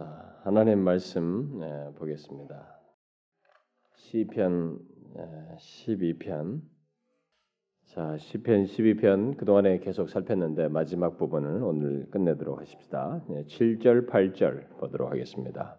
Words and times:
자, 0.00 0.34
하나님 0.44 0.78
말씀 0.78 1.58
네, 1.58 1.92
보겠습니다. 1.96 2.80
시편 3.96 4.78
네, 5.14 5.56
12편. 5.58 6.62
자, 7.84 8.16
시편 8.16 8.64
12편 8.64 9.36
그동안에 9.36 9.78
계속 9.80 10.08
살폈는데 10.08 10.68
마지막 10.68 11.18
부분을 11.18 11.62
오늘 11.62 12.08
끝내도록 12.08 12.62
하십시다. 12.62 13.22
네, 13.28 13.44
7절, 13.44 14.08
8절 14.08 14.78
보도록 14.78 15.10
하겠습니다. 15.10 15.78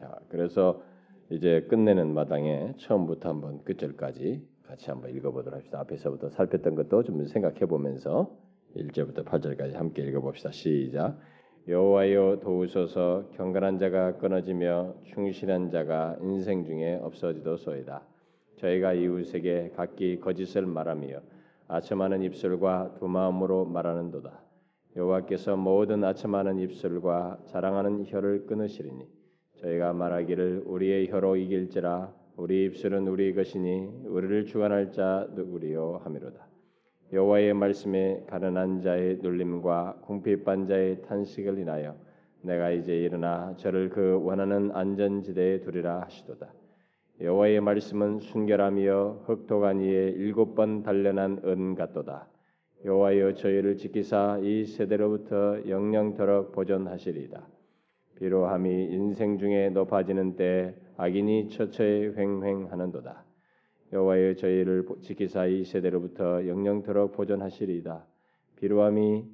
자, 0.00 0.18
그래서 0.30 0.82
이제 1.28 1.66
끝내는 1.68 2.14
마당에 2.14 2.72
처음부터 2.78 3.28
한번 3.28 3.62
끝절까지 3.64 4.42
같이 4.62 4.90
한번 4.90 5.14
읽어보도록 5.14 5.54
합시다. 5.54 5.80
앞에서부터 5.80 6.30
살폈던 6.30 6.76
것도 6.76 7.02
좀 7.02 7.26
생각해 7.26 7.66
보면서 7.66 8.34
1절부터 8.74 9.26
8절까지 9.26 9.74
함께 9.74 10.02
읽어봅시다. 10.04 10.50
시작. 10.50 11.18
여호와여 11.68 12.38
도우소서 12.40 13.28
경건한 13.36 13.78
자가 13.78 14.16
끊어지며 14.16 14.94
충실한 15.04 15.68
자가 15.68 16.16
인생 16.22 16.64
중에 16.64 16.98
없어지도소이다. 17.02 18.00
저희가 18.56 18.94
이웃에게 18.94 19.72
각기 19.76 20.18
거짓을 20.18 20.64
말하며 20.64 21.20
아첨하는 21.66 22.22
입술과 22.22 22.94
두 22.98 23.06
마음으로 23.06 23.66
말하는도다. 23.66 24.40
여호와께서 24.96 25.58
모든 25.58 26.02
아첨하는 26.04 26.58
입술과 26.58 27.40
자랑하는 27.44 28.06
혀를 28.06 28.46
끊으시리니 28.46 29.06
저희가 29.60 29.92
말하기를 29.92 30.62
우리의 30.64 31.10
혀로 31.10 31.36
이길지라 31.36 32.14
우리 32.36 32.64
입술은 32.64 33.06
우리 33.08 33.34
것이니 33.34 34.06
우리를 34.06 34.46
주관할 34.46 34.90
자 34.90 35.28
누구리요 35.34 36.00
하미로다. 36.02 36.48
여호와의 37.10 37.54
말씀에 37.54 38.24
가난한 38.26 38.82
자의 38.82 39.16
눌림과 39.22 40.00
궁핍한 40.02 40.66
자의 40.66 41.00
탄식을 41.02 41.58
인하여 41.58 41.96
내가 42.42 42.70
이제 42.70 42.94
일어나 42.94 43.54
저를 43.56 43.88
그 43.88 44.20
원하는 44.22 44.70
안전지대에 44.72 45.60
두리라 45.60 46.02
하시도다. 46.02 46.52
여호와의 47.22 47.62
말씀은 47.62 48.20
순결하며 48.20 49.22
흑토간 49.24 49.80
위에 49.80 50.10
일곱 50.10 50.54
번 50.54 50.82
단련한 50.82 51.40
은 51.44 51.74
같도다. 51.74 52.28
여호와여 52.84 53.34
저희를 53.34 53.76
지키사 53.76 54.40
이 54.42 54.66
세대로부터 54.66 55.66
영영토록 55.66 56.52
보존하시리이다. 56.52 57.40
비로함이 58.16 58.84
인생 58.84 59.38
중에 59.38 59.70
높아지는 59.70 60.36
때 60.36 60.74
악인이 60.98 61.48
처처에 61.48 62.12
횡횡하는도다. 62.16 63.27
여호와여 63.90 64.34
저희를 64.34 64.86
지키사 65.00 65.46
이 65.46 65.64
세대로부터 65.64 66.46
영영토록 66.46 67.12
보존하시리이다. 67.12 68.04
비로함이 68.56 69.24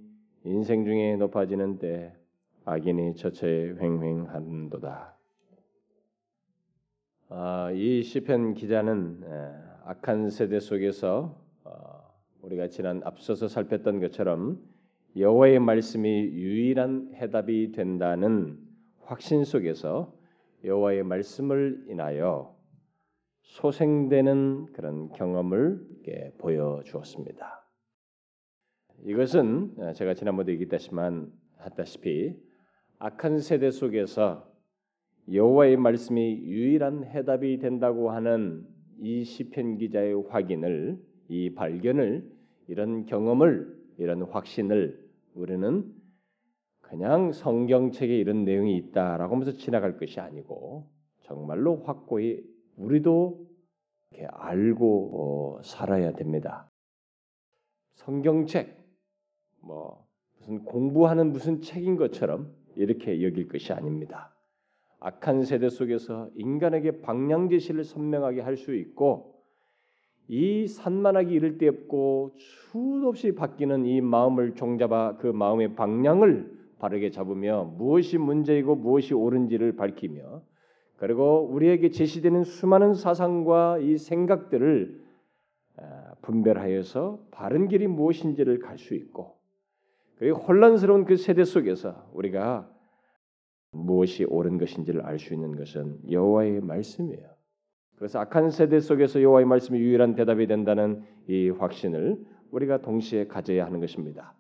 인생 0.44 0.84
중에 0.84 1.16
높아지는 1.16 1.78
때 1.78 2.14
악인이 2.64 3.16
처처에 3.16 3.75
횡횡하는도다. 3.80 5.16
아, 7.30 7.70
이 7.72 8.02
시편 8.05 8.55
기자는 8.55 9.25
악한 9.86 10.30
세대 10.30 10.60
속에서 10.60 11.36
어, 11.64 11.72
우리가 12.42 12.69
지난 12.69 13.02
앞서서 13.05 13.48
살폈던 13.48 13.98
것처럼 13.98 14.60
여호와의 15.16 15.58
말씀이 15.58 16.08
유일한 16.08 17.10
해답이 17.14 17.72
된다는 17.72 18.58
확신 19.00 19.44
속에서 19.44 20.14
여호와의 20.62 21.02
말씀을 21.02 21.86
인하여 21.88 22.55
소생되는 23.45 24.73
그런 24.73 25.11
경험을 25.12 25.81
보여 26.39 26.83
주었습니다. 26.84 27.64
이것은 29.05 29.95
제가 29.95 30.14
지난번에 30.14 30.53
얘기했다시만 30.53 31.31
했다시피 31.65 32.37
악한 32.98 33.39
세대 33.39 33.70
속에서 33.70 34.50
여호와의 35.31 35.77
말씀이 35.77 36.42
유일한 36.45 37.05
해답이 37.05 37.59
된다고 37.59 38.11
하는 38.11 38.67
이 38.98 39.25
시편 39.25 39.78
기자의 39.78 40.15
확인을 40.28 40.98
이 41.28 41.55
발견을 41.55 42.31
이런 42.69 43.06
경험을 43.06 43.75
이런 43.99 44.22
확신을 44.22 45.03
우리는 45.34 45.93
그냥 46.81 47.32
성경책에 47.32 48.16
이런 48.16 48.44
내용이 48.44 48.76
있다라고 48.76 49.34
하면서 49.34 49.53
지나갈 49.53 49.99
것이 49.99 50.21
아니고 50.21 50.88
정말로 51.22 51.82
확고히 51.82 52.53
우리도 52.77 53.47
이렇게 54.11 54.27
알고 54.33 55.59
어, 55.59 55.62
살아야 55.62 56.12
됩니다. 56.12 56.71
성경책 57.95 58.77
뭐 59.61 60.07
무슨 60.39 60.65
공부하는 60.65 61.33
무슨 61.33 61.61
책인 61.61 61.97
것처럼 61.97 62.53
이렇게 62.77 63.23
여길 63.23 63.49
것이 63.49 63.73
아닙니다. 63.73 64.35
악한 65.01 65.45
세대 65.45 65.69
속에서 65.69 66.31
인간에게 66.35 67.03
방향 67.03 67.49
제시를 67.49 67.85
선명하게 67.85 68.41
할 68.41 68.57
수 68.57 68.75
있고 68.75 69.35
이 70.29 70.67
산만하기 70.67 71.35
이를 71.35 71.59
데 71.59 71.69
없고 71.69 72.35
수도 72.39 73.09
없이 73.09 73.35
바뀌는 73.35 73.85
이 73.85 74.01
마음을 74.01 74.55
종잡아 74.55 75.19
그 75.19 75.27
마음의 75.27 75.75
방향을 75.75 76.51
바르게 76.79 77.11
잡으며 77.11 77.65
무엇이 77.77 78.17
문제이고 78.19 78.77
무엇이 78.77 79.12
옳은지를 79.15 79.77
밝히며 79.77 80.43
그리고 81.04 81.47
우리에게 81.50 81.91
제시되는 81.91 82.44
수많은 82.44 82.94
사상과 82.94 83.76
이 83.76 83.98
생각들을 83.98 85.04
아, 85.76 86.15
분별하여서 86.22 87.26
바른 87.31 87.69
길이 87.69 87.87
무엇인지를 87.87 88.60
갈 88.60 88.78
수 88.78 88.94
있고 88.94 89.34
그리고 90.16 90.38
혼란스러운 90.38 91.04
그 91.04 91.19
세대 91.19 91.44
속에서 91.44 92.09
우리가 92.14 92.70
무엇이 93.70 94.25
옳은 94.25 94.56
것인지를 94.56 95.03
알 95.03 95.19
수 95.19 95.34
있는 95.34 95.56
것은 95.56 96.10
여호와의 96.10 96.62
말씀이에요. 96.62 97.28
그래서 97.97 98.20
악한 98.20 98.48
세대 98.48 98.81
속에서 98.81 99.20
여호와의 99.20 99.44
말씀이 99.44 99.78
유일한 99.78 100.14
대답이 100.14 100.47
된다는 100.47 101.03
이 101.28 101.50
확신을 101.50 102.16
우리가 102.50 102.78
동시에 102.78 103.26
가져야 103.26 103.66
하는 103.66 103.78
것입니다. 103.81 104.32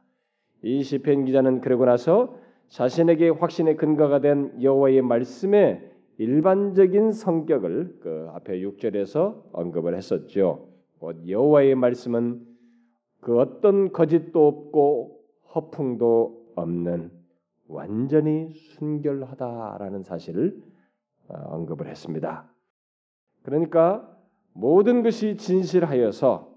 이 0.62 0.82
시편 0.82 1.26
기자는 1.26 1.60
그러고 1.60 1.84
나서 1.84 2.38
자신에게 2.68 3.28
확신의 3.28 3.76
근거가 3.76 4.22
된 4.22 4.62
여호와의 4.62 5.02
말씀의 5.02 5.93
일반적인 6.18 7.12
성격을 7.12 7.98
그 8.00 8.28
앞에 8.34 8.60
6절에서 8.60 9.42
언급을 9.52 9.96
했었죠. 9.96 10.68
여호와의 11.26 11.74
말씀은 11.74 12.46
그 13.20 13.38
어떤 13.38 13.92
거짓도 13.92 14.46
없고 14.46 15.20
허풍도 15.54 16.52
없는 16.56 17.10
완전히 17.68 18.52
순결하다라는 18.52 20.02
사실을 20.02 20.62
어, 21.28 21.34
언급을 21.34 21.88
했습니다. 21.88 22.50
그러니까 23.42 24.10
모든 24.52 25.02
것이 25.02 25.36
진실하여서 25.36 26.54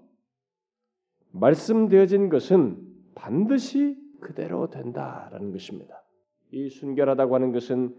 말씀되어진 1.32 2.28
것은 2.28 2.78
반드시 3.14 3.96
그대로 4.20 4.68
된다라는 4.70 5.52
것입니다. 5.52 6.02
이 6.50 6.68
순결하다고 6.68 7.34
하는 7.34 7.52
것은 7.52 7.96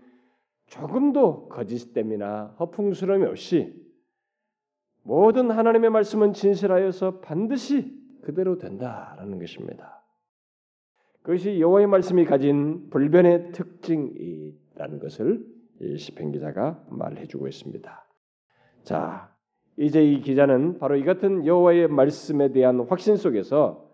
조금도 0.70 1.50
거짓됨이나 1.50 2.56
허풍스러움이 2.60 3.26
없이 3.26 3.76
모든 5.04 5.52
하나님의 5.52 5.90
말씀은 5.90 6.34
진실하여서 6.34 7.20
반드시 7.20 7.98
그대로 8.22 8.58
된다라는 8.58 9.40
것입니다. 9.40 10.04
그것이 11.22 11.60
여호와의 11.60 11.88
말씀이 11.88 12.26
가진 12.26 12.90
불변의 12.90 13.52
특징이라는 13.52 15.00
것을 15.00 15.46
시편 15.98 16.32
기자가 16.32 16.84
말해주고 16.90 17.48
있습니다. 17.48 18.06
자, 18.84 19.36
이제 19.78 20.04
이 20.04 20.22
기자는 20.22 20.78
바로 20.78 20.96
이 20.96 21.04
같은 21.04 21.46
여호와의 21.46 21.88
말씀에 21.88 22.52
대한 22.52 22.82
확신 22.82 23.16
속에서 23.16 23.90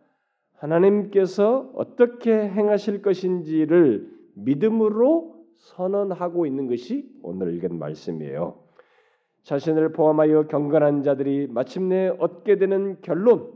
하나님께서 0.53 1.71
어떻게 1.75 2.31
행하실 2.31 3.01
것인지를 3.01 4.11
믿음으로 4.33 5.34
선언하고 5.57 6.45
있는 6.45 6.67
것이 6.67 7.09
오늘 7.21 7.53
읽은 7.55 7.77
말씀이에요. 7.77 8.63
자신을 9.43 9.91
포함하여 9.91 10.47
경건한 10.47 11.03
자들이 11.03 11.47
마침내 11.47 12.07
얻게 12.19 12.57
되는 12.57 12.97
결론, 13.01 13.53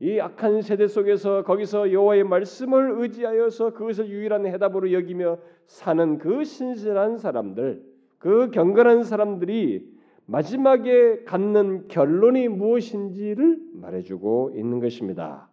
이 0.00 0.20
악한 0.20 0.62
세대 0.62 0.86
속에서 0.86 1.42
거기서 1.42 1.92
여호와의 1.92 2.24
말씀을 2.24 3.00
의지하여서 3.00 3.74
그것을 3.74 4.08
유일한 4.08 4.46
해답으로 4.46 4.92
여기며 4.92 5.38
사는 5.66 6.18
그 6.18 6.44
신실한 6.44 7.18
사람들, 7.18 7.84
그 8.18 8.50
경건한 8.50 9.02
사람들이 9.02 9.98
마지막에 10.26 11.24
갖는 11.24 11.88
결론이 11.88 12.48
무엇인지를 12.48 13.60
말해주고 13.72 14.52
있는 14.54 14.78
것입니다. 14.78 15.50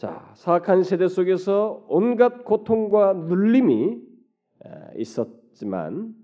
자, 0.00 0.30
사악한 0.32 0.82
세대 0.82 1.08
속에서 1.08 1.84
온갖 1.86 2.42
고통과 2.42 3.12
눌림이 3.12 4.00
있었지만 4.96 6.14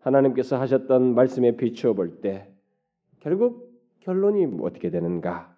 하나님께서 0.00 0.60
하셨던 0.60 1.14
말씀에 1.14 1.56
비추어 1.56 1.94
볼 1.94 2.20
때 2.20 2.52
결국 3.20 3.72
결론이 4.00 4.58
어떻게 4.60 4.90
되는가? 4.90 5.56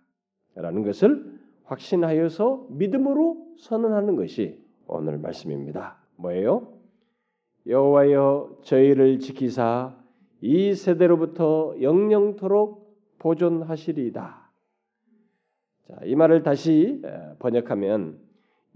라는 0.55 0.85
것을 0.85 1.41
확신하여서 1.65 2.69
믿음으로 2.71 3.44
선언하는 3.59 4.15
것이 4.15 4.65
오늘 4.87 5.19
말씀입니다. 5.19 5.97
뭐예요? 6.15 6.69
여호와여 7.67 8.59
저희를 8.62 9.19
지키사 9.19 9.97
이 10.43 10.75
세대로부터 10.75 11.75
영영토록 11.82 13.19
보존하시리이다. 13.19 14.44
자, 15.86 15.98
이 16.04 16.14
말을 16.14 16.42
다시 16.42 17.02
번역하면 17.38 18.19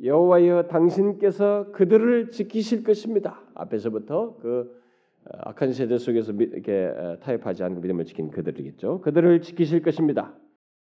여호와여 0.02 0.69
당신께서 0.69 1.72
그들을 1.72 2.31
지키실 2.31 2.84
것입니다. 2.84 3.40
앞에서부터 3.55 4.37
그 4.40 4.78
어, 5.25 5.31
악한 5.40 5.72
세대 5.72 5.99
속에서 5.99 6.32
이렇게 6.32 6.93
타협하지 7.20 7.64
않고 7.64 7.81
믿음을 7.81 8.05
지킨 8.05 8.31
그들이겠죠. 8.31 9.00
그들을 9.00 9.43
지키실 9.43 9.82
것입니다. 9.82 10.34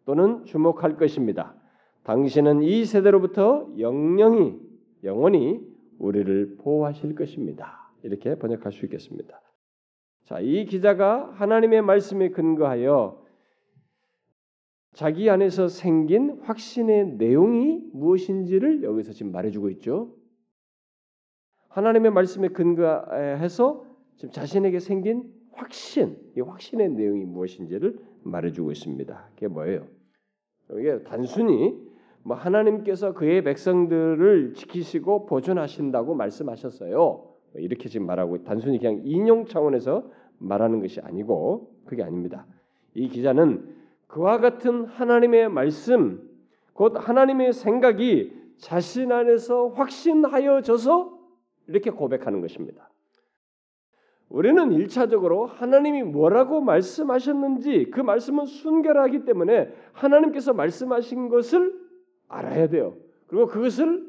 또는 0.05 0.45
주목할 0.45 0.97
것입니다. 0.97 1.55
당신은 2.03 2.63
이 2.63 2.85
세대로부터 2.85 3.69
영영이 3.79 4.59
영원히 5.05 5.61
우리를 5.99 6.57
보호하실 6.59 7.15
것입니다. 7.15 7.91
이렇게 8.03 8.35
번역할 8.35 8.73
수 8.73 8.85
있겠습니다. 8.87 9.41
자, 10.25 10.41
이 10.41 10.65
기자가 10.65 11.31
하나님의 11.35 11.83
말씀에 11.83 12.31
근거하여 12.31 13.24
자기 14.95 15.29
안에서 15.29 15.67
생긴 15.67 16.39
확신의 16.43 17.17
내용이 17.17 17.83
무엇인지를 17.93 18.85
여기서 18.85 19.13
지금 19.13 19.33
말해주고 19.33 19.71
있죠. 19.71 20.15
하나님의 21.69 22.13
말씀에 22.13 22.49
근거해서 22.49 23.85
지금 24.17 24.33
자신에게 24.33 24.79
생긴 24.79 25.25
확신, 25.53 26.17
이 26.37 26.41
확신의 26.41 26.91
내용이 26.91 27.25
무엇인지를 27.25 27.99
말해주고 28.23 28.71
있습니다. 28.71 29.31
그게 29.35 29.49
뭐예요? 29.49 29.87
이게 30.79 31.03
단순히 31.03 31.77
뭐 32.23 32.37
하나님께서 32.37 33.15
그의 33.15 33.43
백성들을 33.43 34.55
지키시고 34.55 35.27
보존하신다고 35.27 36.15
말씀하셨어요. 36.15 37.35
이렇게 37.57 37.89
지금 37.89 38.07
말하고 38.07 38.45
단순히 38.45 38.79
그냥 38.79 39.03
인용 39.05 39.47
차원에서 39.47 40.09
말하는 40.39 40.81
것이 40.81 41.01
아니고 41.01 41.75
그게 41.85 42.03
아닙니다. 42.03 42.47
이 42.95 43.09
기자는 43.09 43.84
그와 44.15 44.39
같은 44.39 44.85
하나님의 44.85 45.49
말씀, 45.49 46.23
곧 46.73 46.95
하나님의 46.97 47.53
생각이 47.53 48.33
자신 48.59 49.11
안에서 49.11 49.71
확신하여져서 49.71 51.19
이렇게 51.67 51.91
고백하는 51.91 52.41
것입니다. 52.41 52.89
우리는 54.29 54.71
일차적으로 54.71 55.47
하나님이 55.47 56.05
뭐라고 56.05 56.61
말씀하셨는지 56.61 57.91
그 57.91 58.01
말씀은 58.01 58.47
순결하기 58.47 59.25
때문에 59.25 59.75
하나님께서 59.93 60.53
말씀하신 60.53 61.29
것을 61.29 61.75
알아야 62.29 62.69
돼요. 62.69 62.95
그리고 63.27 63.49
그것을 63.49 64.09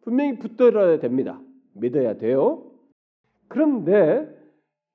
분명히 0.00 0.38
붙들어야 0.38 0.98
됩니다. 0.98 1.38
믿어야 1.74 2.16
돼요. 2.16 2.70
그런데 3.48 4.31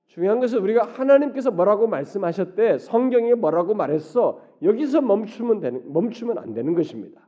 중요한 0.08 0.40
것은 0.40 0.60
우리가 0.60 0.84
하나님께서 0.84 1.52
뭐라고 1.52 1.88
말씀하셨대, 1.88 2.78
성경에 2.80 3.34
뭐라고 3.34 3.74
말했어, 3.74 4.42
여기서 4.62 5.02
멈추면 5.02 5.60
되는, 5.60 5.94
멈추면 5.94 6.38
안 6.38 6.54
되는 6.54 6.74
것입니다. 6.74 7.28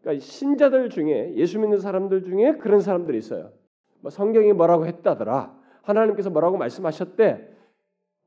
그러니까 0.00 0.24
신자들 0.24 0.88
중에 0.88 1.34
예수 1.36 1.58
믿는 1.58 1.78
사람들 1.78 2.24
중에 2.24 2.56
그런 2.56 2.80
사람들이 2.80 3.18
있어요. 3.18 3.52
뭐 4.00 4.10
성경이 4.10 4.52
뭐라고 4.54 4.86
했다더라. 4.86 5.54
하나님께서 5.82 6.30
뭐라고 6.30 6.56
말씀하셨대. 6.56 7.48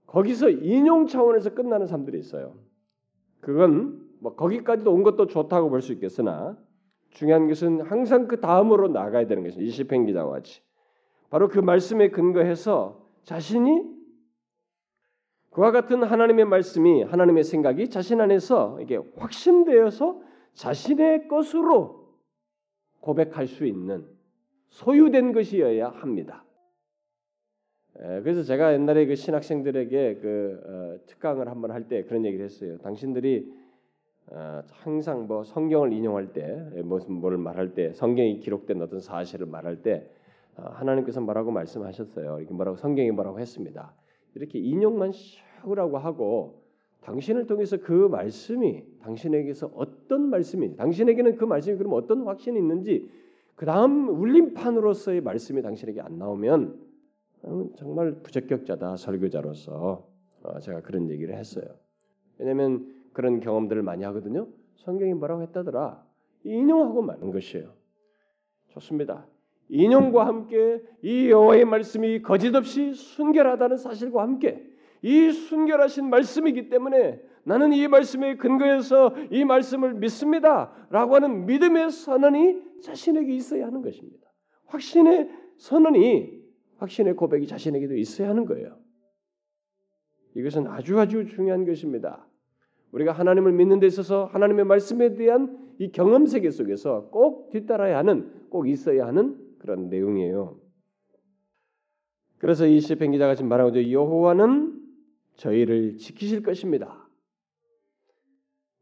거기서 0.06 0.50
인용 0.50 1.08
차원에서 1.08 1.56
끝나는 1.56 1.88
사람들이 1.88 2.20
있어요. 2.20 2.54
그건 3.42 4.08
뭐 4.20 4.36
거기까지도 4.36 4.94
온 4.94 5.04
것도 5.04 5.26
좋다고 5.26 5.70
볼 5.70 5.82
수 5.82 5.92
있겠으나 5.94 6.58
중요한 7.10 7.48
것은 7.48 7.82
항상 7.82 8.28
그 8.28 8.40
다음으로 8.40 8.90
나가야 8.90 9.28
되는 9.28 9.44
것입니다. 9.44 9.68
이시편 9.68 10.06
기자와 10.06 10.32
같이 10.32 10.62
바로 11.30 11.48
그 11.48 11.60
말씀에 11.60 12.10
근거해서 12.10 13.03
자신이 13.24 13.94
그와 15.52 15.72
같은 15.72 16.04
하나님의 16.04 16.46
말씀이 16.46 17.04
하나님의 17.04 17.44
생각이 17.44 17.90
자신 17.90 18.22
안에서 18.22 18.80
이게 18.82 19.00
확신되어서 19.18 20.22
자신의 20.54 21.28
것으로 21.28 22.08
고백할 23.02 23.48
수 23.48 23.66
있는 23.66 24.06
소유된 24.70 25.34
것이어야 25.34 25.90
합니다. 25.90 26.44
그래서 27.94 28.42
제가 28.42 28.74
옛날에 28.74 29.06
그 29.06 29.16
신학생들에게 29.16 30.16
그 30.16 30.62
어, 30.66 31.06
특강을 31.06 31.48
한번 31.48 31.70
할 31.72 31.88
때 31.88 32.04
그런 32.04 32.26
얘기를 32.26 32.44
했어요. 32.44 32.80
당신들이 32.80 33.54
어, 34.32 34.64
항상 34.72 35.28
뭐 35.28 35.44
성경을 35.44 35.94
인용할 35.94 36.34
때 36.34 36.72
무슨 36.84 37.14
뭘 37.14 37.38
말할 37.38 37.76
때 37.76 37.94
성경이 37.94 38.40
기록된 38.40 38.82
어떤 38.82 39.00
사실을 39.00 39.46
말할 39.46 39.84
때 39.84 40.10
어, 40.10 40.13
하나님께서 40.56 41.22
뭐라고 41.22 41.52
말씀하셨어요. 41.52 42.40
이렇게 42.40 42.54
뭐라고 42.54 42.78
성경이 42.78 43.12
뭐라고 43.12 43.40
했습니다. 43.40 43.94
이렇게 44.36 44.60
인용만 44.60 45.12
샤우라고 45.62 45.98
하고 45.98 46.64
당신을 47.02 47.48
통해서 47.48 47.78
그 47.78 47.92
말씀이 47.92 48.84
당신에게서 49.02 49.72
어떤 49.76 50.30
말씀이 50.30 50.76
당신에게는 50.76 51.36
그 51.36 51.46
말씀이 51.46 51.78
그럼 51.78 51.94
어떤 51.94 52.24
확신이 52.24 52.58
있는지 52.58 53.10
그 53.56 53.66
다음 53.66 54.10
울림판으로서의 54.10 55.22
말씀이 55.22 55.62
당신에게 55.62 56.02
안 56.02 56.18
나오면 56.18 56.80
어, 57.44 57.70
정말 57.76 58.14
부적격자다 58.24 58.96
설교자로서 58.96 60.08
어, 60.44 60.60
제가 60.60 60.82
그런 60.82 61.10
얘기를 61.10 61.36
했어요. 61.36 61.66
왜냐하면 62.38 62.94
그런 63.12 63.40
경험들을 63.42 63.84
많이 63.84 64.04
하거든요. 64.06 64.48
성경이 64.78 65.14
뭐라고 65.14 65.42
했다더라 65.44 66.04
인용하고 66.44 67.02
마는 67.02 67.32
것이에요. 67.32 67.74
좋습니다. 68.70 69.28
인용과 69.74 70.28
함께 70.28 70.84
이 71.02 71.32
여호와의 71.32 71.66
말씀이 71.66 72.22
거짓없이 72.22 72.94
순결하다는 72.94 73.78
사실과 73.78 74.22
함께 74.22 74.64
이 75.02 75.32
순결하신 75.32 76.12
말씀이기 76.12 76.70
때문에 76.70 77.20
나는 77.44 77.74
이 77.74 77.88
말씀에 77.88 78.38
근거해서 78.38 79.16
이 79.32 79.44
말씀을 79.44 79.96
믿습니다라고 79.96 81.16
하는 81.16 81.48
믿음의 81.48 81.90
선언이 81.90 82.82
자신에게 82.84 83.34
있어야 83.34 83.66
하는 83.66 83.82
것입니다. 83.82 84.32
확신의 84.68 85.30
선언이 85.58 86.44
확신의 86.78 87.16
고백이 87.16 87.48
자신에게도 87.48 87.96
있어야 87.96 88.30
하는 88.30 88.46
거예요. 88.46 88.78
이것은 90.36 90.68
아주 90.68 91.00
아주 91.00 91.26
중요한 91.26 91.66
것입니다. 91.66 92.28
우리가 92.92 93.12
하나님을 93.12 93.52
믿는 93.54 93.80
데 93.80 93.88
있어서 93.88 94.26
하나님의 94.26 94.66
말씀에 94.66 95.16
대한 95.16 95.58
이 95.80 95.92
경험 95.92 96.28
세계 96.28 96.52
속에서 96.52 97.10
꼭 97.10 97.50
뒤따라야 97.50 97.98
하는 97.98 98.32
꼭 98.50 98.70
있어야 98.70 99.08
하는 99.08 99.43
그런 99.64 99.88
내용이에요. 99.88 100.58
그래서 102.38 102.68
이 102.68 102.82
시편 102.82 103.12
기자가 103.12 103.34
지금 103.34 103.48
말하고 103.48 103.70
있죠. 103.70 103.90
여호와는 103.90 104.78
저희를 105.38 105.98
지키실 105.98 106.44
것입니다. 106.44 107.08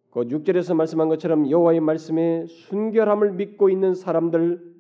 그 0.10 0.22
6절에서 0.22 0.76
말씀한 0.76 1.08
것처럼 1.08 1.52
여호와의 1.52 1.82
말씀에 1.82 2.48
순결함을 2.48 3.34
믿고 3.34 3.70
있는 3.70 3.94
사람들 3.94 4.72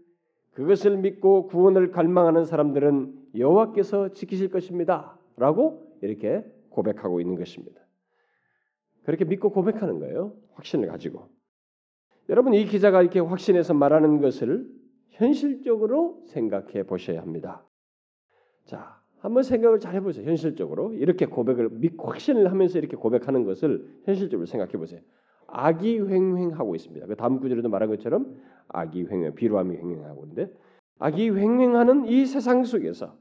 그것을 0.53 0.97
믿고 0.97 1.45
구원을 1.45 1.91
갈망하는 1.91 2.45
사람들은 2.45 3.35
여호와께서 3.37 4.13
지키실 4.13 4.49
것입니다라고 4.49 5.99
이렇게 6.01 6.43
고백하고 6.69 7.21
있는 7.21 7.35
것입니다. 7.35 7.79
그렇게 9.03 9.23
믿고 9.23 9.51
고백하는 9.51 9.99
거예요. 9.99 10.33
확신을 10.55 10.87
가지고. 10.87 11.29
여러분 12.27 12.55
이 12.55 12.65
기자가 12.65 13.03
이렇게 13.03 13.19
확신해서 13.19 13.75
말하는 13.75 14.19
것을 14.19 14.80
현실적으로 15.21 16.23
생각해 16.25 16.83
보셔야 16.83 17.21
합니다. 17.21 17.63
자, 18.65 18.99
한번 19.19 19.43
생각을 19.43 19.79
잘 19.79 19.93
해보세요. 19.93 20.25
현실적으로 20.25 20.93
이렇게 20.93 21.27
고백을 21.27 21.69
믿고 21.69 22.07
확신을 22.07 22.49
하면서 22.49 22.79
이렇게 22.79 22.97
고백하는 22.97 23.43
것을 23.43 23.87
현실적으로 24.05 24.47
생각해 24.47 24.71
보세요. 24.73 24.99
악이 25.45 25.99
횡행하고 25.99 26.75
있습니다. 26.75 27.05
그 27.05 27.15
다음 27.15 27.39
구절에도 27.39 27.69
말한 27.69 27.89
것처럼 27.89 28.35
악이 28.69 29.05
횡행, 29.11 29.35
비루함이 29.35 29.75
횡행하고 29.75 30.23
있는데 30.23 30.51
악이 30.97 31.29
횡행하는 31.29 32.07
이 32.07 32.25
세상 32.25 32.63
속에서 32.63 33.15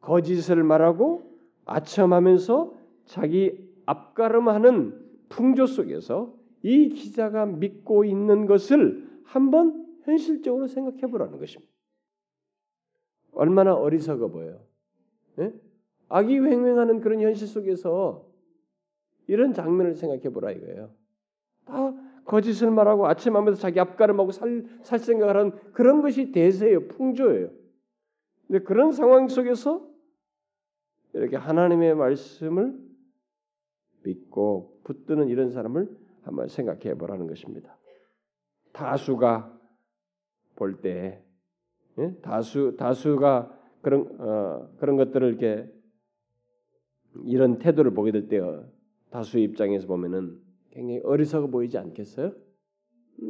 거짓을 0.00 0.62
말하고 0.62 1.22
아첨하면서 1.64 2.74
자기 3.06 3.66
앞가름하는 3.86 5.00
풍조 5.30 5.66
속에서 5.66 6.34
이 6.62 6.90
기자가 6.90 7.46
믿고 7.46 8.04
있는 8.04 8.44
것을 8.44 9.08
한번 9.24 9.83
현실적으로 10.04 10.66
생각해 10.66 11.00
보라는 11.02 11.38
것입니다. 11.38 11.72
얼마나 13.32 13.74
어리석어 13.74 14.28
보여요. 14.28 14.60
네? 15.36 15.52
악이 16.08 16.38
횡행하는 16.38 17.00
그런 17.00 17.20
현실 17.20 17.48
속에서 17.48 18.26
이런 19.26 19.52
장면을 19.52 19.94
생각해 19.94 20.30
보라 20.30 20.52
이거예요. 20.52 20.90
다 21.64 21.92
거짓을 22.24 22.70
말하고 22.70 23.06
아침하면서 23.06 23.60
자기 23.60 23.80
앞가름하고 23.80 24.30
살, 24.30 24.64
살 24.82 24.98
생각을 24.98 25.36
하는 25.36 25.72
그런 25.72 26.02
것이 26.02 26.30
대세예요. 26.32 26.88
풍조예요. 26.88 27.50
근데 28.46 28.62
그런 28.62 28.92
상황 28.92 29.28
속에서 29.28 29.86
이렇게 31.14 31.36
하나님의 31.36 31.94
말씀을 31.94 32.78
믿고 34.04 34.80
붙드는 34.84 35.28
이런 35.28 35.50
사람을 35.50 35.88
한번 36.22 36.48
생각해 36.48 36.94
보라는 36.94 37.26
것입니다. 37.26 37.76
다수가 38.72 39.53
볼 40.56 40.80
때 40.80 41.22
예? 41.98 42.14
다수 42.22 42.74
다수가 42.78 43.58
그런 43.82 44.08
어, 44.18 44.68
그런 44.78 44.96
것들을 44.96 45.28
이렇게 45.28 45.70
이런 47.26 47.58
태도를 47.58 47.92
보게 47.94 48.10
될 48.12 48.28
때 48.28 48.40
다수 49.10 49.38
입장에서 49.38 49.86
보면은 49.86 50.38
굉장히 50.70 51.00
어리석어 51.04 51.46
보이지 51.48 51.78
않겠어요? 51.78 52.32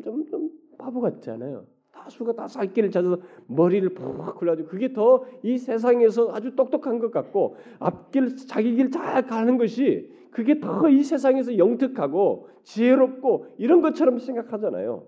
좀, 0.02 0.24
좀 0.26 0.50
바보 0.78 1.00
같잖아요. 1.00 1.66
다수가 1.92 2.32
다 2.34 2.46
살 2.48 2.72
길을 2.72 2.90
찾아서 2.90 3.18
머리를 3.46 3.88
푹 3.94 4.36
굴려가지고 4.38 4.68
그게 4.68 4.92
더 4.92 5.26
이 5.42 5.58
세상에서 5.58 6.32
아주 6.32 6.54
똑똑한 6.56 6.98
것 6.98 7.10
같고 7.10 7.56
앞길 7.78 8.36
자기 8.36 8.74
길 8.74 8.90
잘 8.90 9.26
가는 9.26 9.58
것이 9.58 10.10
그게 10.30 10.58
더 10.60 10.88
이 10.88 11.02
세상에서 11.02 11.58
영특하고 11.58 12.48
지혜롭고 12.64 13.46
이런 13.58 13.80
것처럼 13.82 14.18
생각하잖아요. 14.18 15.06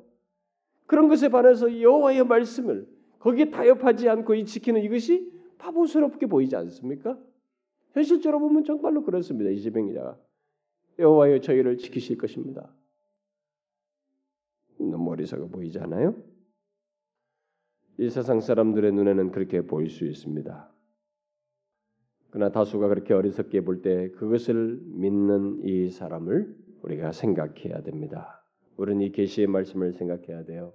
그런 0.87 1.09
것에 1.09 1.28
반해서 1.28 1.81
여호와의 1.81 2.25
말씀을 2.25 2.88
거기에 3.19 3.50
타협하지 3.50 4.09
않고 4.09 4.35
이 4.35 4.45
지키는 4.45 4.83
이것이 4.83 5.33
바보스럽게 5.59 6.26
보이지 6.26 6.55
않습니까? 6.57 7.19
현실적으로 7.93 8.40
보면 8.40 8.64
정말로 8.64 9.02
그렇습니다. 9.02 9.50
이시병 9.50 9.87
기자가 9.87 10.19
여호와여 10.99 11.40
저희를 11.40 11.78
지키실 11.78 12.19
것입니다. 12.19 12.71
너무 14.78 15.11
어리석어 15.11 15.49
보이지 15.49 15.78
않아요? 15.81 16.14
이 17.99 18.11
세상 18.11 18.40
사람들의 18.40 18.93
눈에는 18.93 19.33
그렇게 19.33 19.62
보일 19.62 19.88
수 19.90 20.05
있습니다. 20.05 20.71
그러나 22.31 22.52
다수가 22.52 22.88
그렇게 22.88 23.14
어리석게 23.14 23.62
볼 23.62 23.81
때 23.81 24.11
그것을 24.11 24.78
믿는 24.85 25.62
이 25.64 25.90
사람을 25.90 26.55
우리가 26.83 27.12
생각해야 27.12 27.83
됩니다. 27.83 28.36
우리는 28.76 29.00
이 29.02 29.11
계시의 29.11 29.47
말씀을 29.47 29.92
생각해야 29.92 30.45
돼요. 30.45 30.73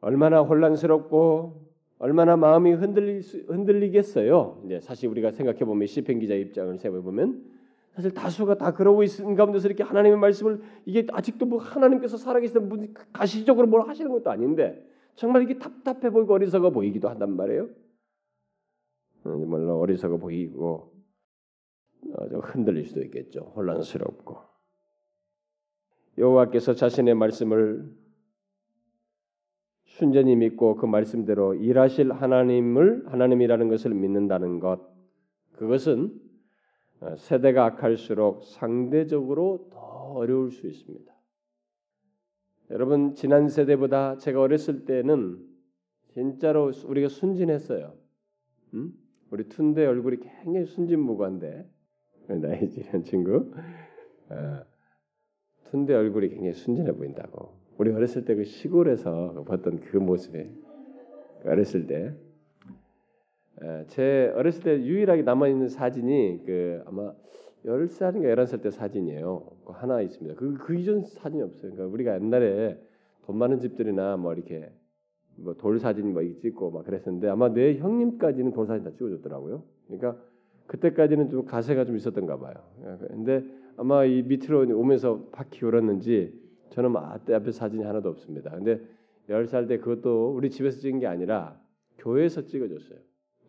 얼마나 0.00 0.40
혼란스럽고 0.40 1.70
얼마나 1.98 2.36
마음이 2.36 2.72
흔들리, 2.72 3.20
흔들리겠어요. 3.48 4.62
이제 4.64 4.80
사실 4.80 5.08
우리가 5.10 5.32
생각해 5.32 5.60
보면 5.60 5.86
시편 5.86 6.18
기자 6.18 6.34
입장을 6.34 6.78
생각해 6.78 7.02
보면 7.02 7.44
사실 7.92 8.12
다수가 8.12 8.56
다 8.56 8.72
그러고 8.72 9.02
있는 9.02 9.34
가운데서 9.34 9.68
이렇게 9.68 9.82
하나님의 9.82 10.18
말씀을 10.18 10.62
이게 10.86 11.06
아직도 11.10 11.44
뭐 11.44 11.58
하나님께서 11.58 12.16
살아계시는 12.16 12.68
분 12.68 12.94
가시적으로 13.12 13.66
뭘 13.66 13.86
하시는 13.86 14.10
것도 14.10 14.30
아닌데 14.30 14.82
정말 15.14 15.42
이게 15.42 15.58
답답해 15.58 16.10
보이고 16.10 16.32
어리석어 16.32 16.70
보이기도 16.70 17.10
한단 17.10 17.36
말이에요. 17.36 17.68
물론 19.24 19.70
어리석어 19.70 20.16
보이고 20.16 20.94
어, 22.14 22.28
좀 22.30 22.40
흔들릴 22.40 22.86
수도 22.86 23.02
있겠죠. 23.02 23.52
혼란스럽고 23.54 24.49
여호와께서 26.20 26.74
자신의 26.74 27.14
말씀을 27.14 27.90
순전히 29.84 30.36
믿고 30.36 30.76
그 30.76 30.86
말씀대로 30.86 31.54
일하실 31.54 32.12
하나님을 32.12 33.06
하나님이라는 33.06 33.68
것을 33.68 33.94
믿는다는 33.94 34.60
것 34.60 34.80
그것은 35.52 36.12
어, 37.00 37.16
세대가 37.16 37.64
악할수록 37.64 38.44
상대적으로 38.44 39.68
더 39.70 39.78
어려울 39.78 40.50
수 40.50 40.66
있습니다. 40.66 41.10
여러분 42.70 43.14
지난 43.14 43.48
세대보다 43.48 44.18
제가 44.18 44.40
어렸을 44.40 44.84
때는 44.84 45.42
진짜로 46.12 46.70
우리가 46.86 47.08
순진했어요. 47.08 47.94
음? 48.74 48.92
우리 49.30 49.48
툰데 49.48 49.86
얼굴이 49.86 50.18
굉장히 50.18 50.66
순진무구한데 50.66 51.66
나이 52.28 52.68
지난 52.68 53.02
친구 53.04 53.52
어, 54.28 54.69
툰데 55.70 55.94
얼굴이 55.94 56.28
굉장히 56.28 56.52
순진해 56.54 56.92
보인다고. 56.92 57.50
우리 57.78 57.90
어렸을 57.92 58.24
때 58.24 58.34
그 58.34 58.44
시골에서 58.44 59.44
봤던 59.46 59.80
그 59.80 59.96
모습에 59.96 60.50
어렸을 61.44 61.86
때 61.86 62.14
제 63.88 64.32
어렸을 64.36 64.62
때 64.62 64.82
유일하게 64.82 65.22
남아 65.22 65.48
있는 65.48 65.68
사진이 65.68 66.42
그 66.46 66.82
아마 66.86 67.12
10살인가 67.66 68.22
11살 68.34 68.62
때 68.62 68.70
사진이에요. 68.70 69.42
그 69.66 69.72
하나 69.72 70.00
있습니다. 70.00 70.34
그, 70.38 70.54
그 70.54 70.74
이전 70.74 71.04
사진이 71.04 71.42
없어요. 71.42 71.72
그러니까 71.72 71.86
우리가 71.86 72.14
옛날에 72.14 72.78
돈 73.26 73.36
많은 73.36 73.60
집들이나 73.60 74.16
뭐 74.16 74.32
이렇게 74.32 74.72
뭐 75.36 75.54
돌 75.54 75.78
사진 75.78 76.12
뭐 76.14 76.22
찍고 76.40 76.70
막 76.70 76.84
그랬었는데 76.84 77.28
아마 77.28 77.52
내 77.52 77.76
형님까지는 77.76 78.52
돌 78.52 78.66
사진 78.66 78.84
다 78.84 78.90
찍어줬더라고요. 78.96 79.62
그러니까 79.88 80.16
그때까지는 80.66 81.28
좀 81.28 81.44
가세가 81.44 81.84
좀 81.84 81.96
있었던가 81.96 82.38
봐요. 82.38 82.54
근데 83.08 83.44
아마 83.80 84.04
이 84.04 84.20
밑으로 84.20 84.78
오면서 84.78 85.30
바퀴 85.32 85.64
울었는지 85.64 86.38
저는 86.68 86.94
아때 86.96 87.32
앞에 87.32 87.50
사진이 87.50 87.82
하나도 87.82 88.10
없습니다. 88.10 88.50
근데 88.50 88.78
10살 89.30 89.68
때 89.68 89.78
그것도 89.78 90.34
우리 90.34 90.50
집에서 90.50 90.78
찍은 90.80 90.98
게 90.98 91.06
아니라 91.06 91.58
교회에서 91.96 92.44
찍어줬어요. 92.44 92.98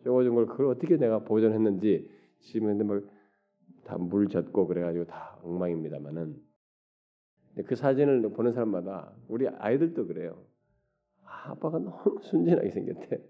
찍어준 0.02 0.34
걸 0.34 0.46
그걸 0.46 0.68
어떻게 0.68 0.96
내가 0.96 1.18
보존했는지 1.18 2.10
지금 2.40 2.68
근데 2.68 2.82
뭐다 2.82 3.98
물 3.98 4.28
젖고 4.28 4.68
그래가지고 4.68 5.04
다 5.04 5.38
엉망입니다만은 5.42 6.40
그 7.66 7.76
사진을 7.76 8.22
보는 8.30 8.54
사람마다 8.54 9.12
우리 9.28 9.46
아이들도 9.46 10.06
그래요. 10.06 10.42
아, 11.26 11.50
아빠가 11.50 11.78
너무 11.78 12.20
순진하게 12.22 12.70
생겼대. 12.70 13.22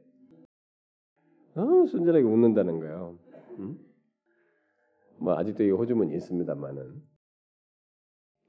너무 1.55 1.85
순진하게 1.89 2.25
웃는다는 2.25 2.79
거예요. 2.79 3.19
응? 3.59 3.92
뭐 5.23 5.37
아직도 5.39 5.63
이 5.63 5.71
호주문이 5.71 6.15
있습니다만은 6.17 7.03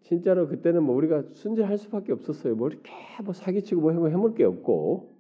진짜로 0.02 0.48
그때는 0.48 0.84
뭐 0.84 0.96
우리가 0.96 1.24
순진할 1.34 1.78
수밖에 1.78 2.12
없었어요. 2.12 2.56
뭐 2.56 2.68
이렇게 2.68 2.92
뭐 3.24 3.34
사기치고 3.34 3.82
뭐 3.82 4.10
해볼 4.10 4.36
게 4.36 4.44
없고 4.44 5.16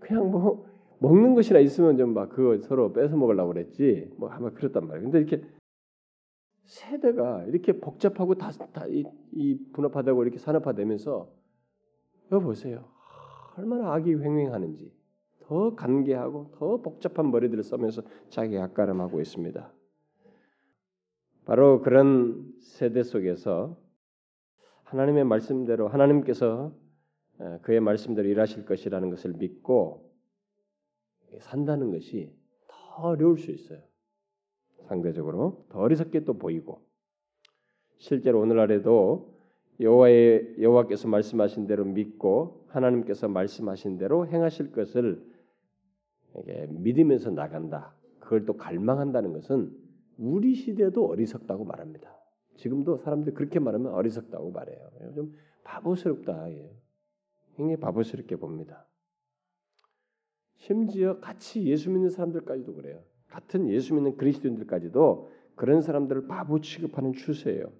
그냥 0.00 0.30
뭐 0.30 0.66
먹는 0.98 1.34
것이나 1.34 1.60
있으면 1.60 1.96
좀 1.96 2.12
막 2.12 2.28
그거 2.28 2.58
서로 2.58 2.92
뺏어 2.92 3.16
먹으려고 3.16 3.52
그랬지 3.52 4.12
뭐 4.18 4.28
아마 4.28 4.50
그랬단 4.50 4.86
말이에요. 4.86 5.10
근데 5.10 5.18
이렇게 5.18 5.42
세대가 6.64 7.44
이렇게 7.44 7.80
복잡하고 7.80 8.34
다, 8.34 8.50
다 8.72 8.86
이, 8.86 9.04
이 9.32 9.58
분업하다고 9.72 10.22
이렇게 10.22 10.38
산업화되면서 10.38 11.28
여기 12.32 12.44
보세요. 12.44 12.84
얼마나 13.56 13.92
악이 13.94 14.14
횡행하는지 14.14 14.92
더 15.40 15.74
간계하고 15.74 16.52
더 16.52 16.76
복잡한 16.76 17.30
머리들을 17.30 17.62
써면서 17.64 18.02
자기 18.28 18.56
약가름하고 18.56 19.20
있습니다. 19.20 19.72
바로 21.50 21.82
그런 21.82 22.48
세대 22.60 23.02
속에서 23.02 23.76
하나님의 24.84 25.24
말씀대로 25.24 25.88
하나님께서 25.88 26.72
그의 27.62 27.80
말씀대로 27.80 28.28
일하실 28.28 28.66
것이라는 28.66 29.10
것을 29.10 29.32
믿고 29.32 30.14
산다는 31.40 31.90
것이 31.90 32.32
더 32.68 33.08
어려울 33.08 33.36
수 33.36 33.50
있어요. 33.50 33.80
상대적으로 34.86 35.66
더 35.70 35.80
어리석게 35.80 36.22
또 36.22 36.34
보이고 36.34 36.86
실제로 37.98 38.38
오늘날에도 38.38 39.36
여호와의 39.80 40.54
여호와께서 40.60 41.08
말씀하신 41.08 41.66
대로 41.66 41.84
믿고 41.84 42.64
하나님께서 42.68 43.26
말씀하신 43.26 43.98
대로 43.98 44.24
행하실 44.28 44.70
것을 44.70 45.20
믿으면서 46.68 47.32
나간다. 47.32 47.92
그걸 48.20 48.46
또 48.46 48.56
갈망한다는 48.56 49.32
것은 49.32 49.89
우리 50.20 50.54
시대도 50.54 51.06
어리석다고 51.06 51.64
말합니다. 51.64 52.14
지금도 52.56 52.98
사람들이 52.98 53.34
그렇게 53.34 53.58
말하면 53.58 53.92
어리석다고 53.94 54.50
말해요. 54.50 54.90
좀 55.14 55.34
바보스럽다. 55.64 56.52
예. 56.52 56.70
굉장히 57.56 57.80
바보스럽게 57.80 58.36
봅니다. 58.36 58.86
심지어 60.56 61.20
같이 61.20 61.64
예수 61.64 61.90
믿는 61.90 62.10
사람들까지도 62.10 62.74
그래요. 62.74 63.02
같은 63.28 63.68
예수 63.70 63.94
믿는 63.94 64.16
그리스도인들까지도 64.18 65.30
그런 65.54 65.80
사람들을 65.80 66.26
바보 66.26 66.60
취급하는 66.60 67.14
추세예요. 67.14 67.72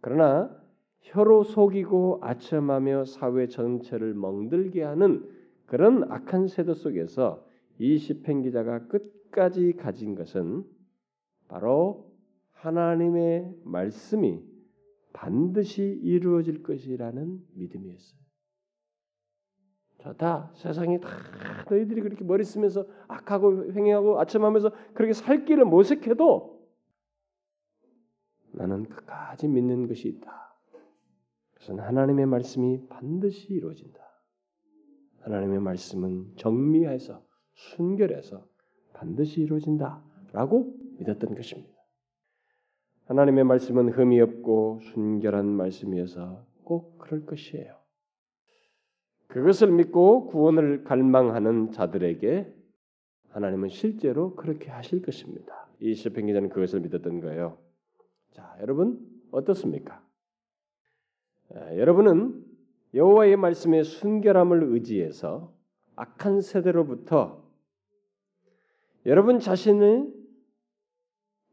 그러나 0.00 0.60
혀로 1.02 1.44
속이고 1.44 2.18
아첨하며 2.22 3.04
사회 3.04 3.46
전체를 3.46 4.14
멍들게 4.14 4.82
하는 4.82 5.30
그런 5.66 6.10
악한 6.10 6.48
세대 6.48 6.74
속에서 6.74 7.46
이 7.78 7.98
시편 7.98 8.42
기자가 8.42 8.88
끝 8.88 9.23
까지 9.34 9.72
가진 9.72 10.14
것은 10.14 10.64
바로 11.48 12.08
하나님의 12.52 13.52
말씀이 13.64 14.40
반드시 15.12 15.82
이루어질 15.82 16.62
것이라는 16.62 17.44
믿음이었어요. 17.54 18.20
좋다. 19.98 20.52
세상이 20.54 21.00
다 21.00 21.08
너희들이 21.68 22.00
그렇게 22.02 22.24
머리 22.24 22.44
쓰면서 22.44 22.86
악하고 23.08 23.72
횡행하고 23.72 24.20
아첨하면서 24.20 24.70
그렇게 24.94 25.12
살 25.12 25.44
길을 25.44 25.64
모색해도 25.64 26.54
나는 28.52 28.84
끝까지 28.84 29.48
믿는 29.48 29.88
것이 29.88 30.08
있다. 30.08 30.54
그래서 31.54 31.74
하나님의 31.74 32.26
말씀이 32.26 32.86
반드시 32.88 33.52
이루어진다. 33.52 34.00
하나님의 35.22 35.60
말씀은 35.60 36.36
정리해서 36.36 37.24
순결해서 37.54 38.53
반드시 38.94 39.42
이루어진다라고 39.42 40.74
믿었던 40.98 41.34
것입니다. 41.34 41.74
하나님의 43.04 43.44
말씀은 43.44 43.90
흠이 43.90 44.20
없고 44.20 44.80
순결한 44.82 45.46
말씀이어서 45.46 46.46
꼭 46.64 46.98
그럴 46.98 47.26
것이에요. 47.26 47.76
그것을 49.28 49.70
믿고 49.72 50.26
구원을 50.26 50.84
갈망하는 50.84 51.72
자들에게 51.72 52.54
하나님은 53.30 53.68
실제로 53.68 54.34
그렇게 54.36 54.70
하실 54.70 55.02
것입니다. 55.02 55.68
이 55.80 55.94
시편 55.94 56.26
기자는 56.26 56.48
그것을 56.48 56.80
믿었던 56.80 57.20
거예요. 57.20 57.58
자, 58.32 58.56
여러분 58.60 59.00
어떻습니까? 59.32 60.02
아, 61.54 61.76
여러분은 61.76 62.44
여호와의 62.94 63.36
말씀의 63.36 63.84
순결함을 63.84 64.62
의지해서 64.72 65.52
악한 65.96 66.40
세대로부터 66.40 67.43
여러분 69.06 69.38
자신을 69.38 70.12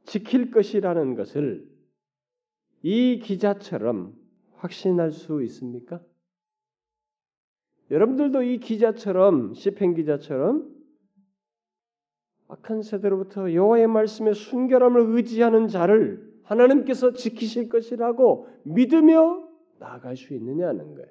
지킬 0.06 0.52
것이라는 0.52 1.16
것을 1.16 1.70
이 2.82 3.20
기자처럼 3.20 4.16
확신할 4.56 5.12
수 5.12 5.44
있습니까? 5.44 6.02
여러분들도 7.90 8.44
이 8.44 8.60
기자처럼 8.60 9.54
시편 9.54 9.96
기자처럼 9.96 10.72
악한 12.48 12.82
세대로부터 12.82 13.54
여호와의 13.54 13.88
말씀의 13.88 14.34
순결함을 14.34 15.16
의지하는 15.16 15.68
자를 15.68 16.32
하나님께서 16.44 17.14
지키실 17.14 17.70
것이라고 17.70 18.48
믿으며 18.64 19.48
나아갈 19.80 20.18
수 20.18 20.34
있느냐는 20.34 20.96
거예요. 20.96 21.10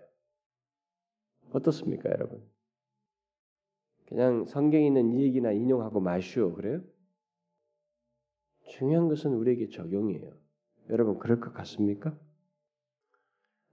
어떻습니까, 1.53 2.11
여러분? 2.11 2.43
그냥 4.11 4.45
성경에 4.45 4.87
있는 4.87 5.13
이 5.13 5.23
얘기나 5.23 5.53
인용하고 5.53 6.01
마시오 6.01 6.53
그래요? 6.53 6.81
중요한 8.69 9.09
것은 9.09 9.33
우리에게 9.33 9.69
적용이에요. 9.69 10.33
여러분 10.91 11.19
그럴 11.19 11.39
것 11.39 11.55
같습니까? 11.55 12.19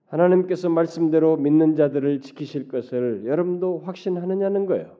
하나님께서 0.05 0.69
말씀대로 0.69 1.37
믿는 1.37 1.75
자들을 1.75 2.21
지키실 2.21 2.67
것을 2.67 3.25
여러분도 3.25 3.79
확신하느냐는 3.79 4.67
거예요. 4.67 4.97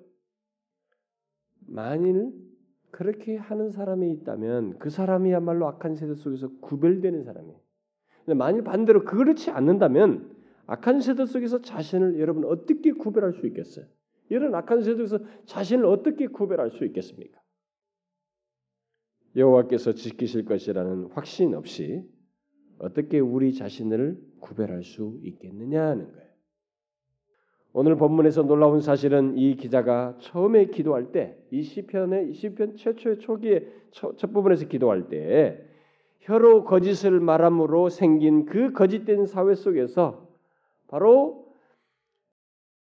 만일 1.68 2.34
그렇게 2.90 3.38
하는 3.38 3.70
사람이 3.70 4.12
있다면 4.14 4.80
그 4.80 4.90
사람이야말로 4.90 5.68
악한 5.68 5.96
세대 5.96 6.16
속에서 6.16 6.50
구별되는 6.62 7.24
사람이에요. 7.24 7.60
만일 8.36 8.64
반대로 8.64 9.06
그렇지 9.06 9.52
않는다면 9.52 10.36
악한 10.66 11.00
세대 11.02 11.28
속에서 11.28 11.62
자신을 11.62 12.20
여러분 12.20 12.44
어떻게 12.46 12.92
구별할 12.92 13.34
수 13.34 13.46
있겠어요? 13.46 13.86
이런 14.30 14.54
악한 14.56 14.82
세대 14.82 15.06
속에서 15.06 15.20
자신을 15.46 15.86
어떻게 15.86 16.28
구별할 16.28 16.72
수 16.72 16.86
있겠습니까? 16.86 17.40
여호와께서 19.36 19.94
지키실 19.94 20.46
것이라는 20.46 21.10
확신 21.14 21.54
없이 21.54 22.04
어떻게 22.80 23.20
우리 23.20 23.54
자신을 23.54 24.20
구별할 24.40 24.84
수 24.84 25.20
있겠느냐 25.24 25.82
하는 25.82 26.12
거예요. 26.12 26.28
오늘 27.74 27.96
본문에서 27.96 28.44
놀라운 28.44 28.82
사실은 28.82 29.38
이 29.38 29.56
기자가 29.56 30.18
처음에 30.20 30.66
기도할 30.68 31.12
때 31.12 31.38
이 31.52 31.62
시편의 31.62 32.34
시편 32.34 32.76
최초의 32.76 33.20
초기에 33.20 33.68
첫, 33.92 34.18
첫 34.18 34.34
부분에서 34.34 34.68
기도할 34.68 35.10
때 35.10 35.64
혀로 36.20 36.66
거짓을 36.66 37.20
말함으로 37.20 37.90
생긴 37.90 38.46
그 38.46 38.74
거짓된 38.74 39.26
사회 39.26 39.56
속에서 39.56 40.28
바로 40.88 41.46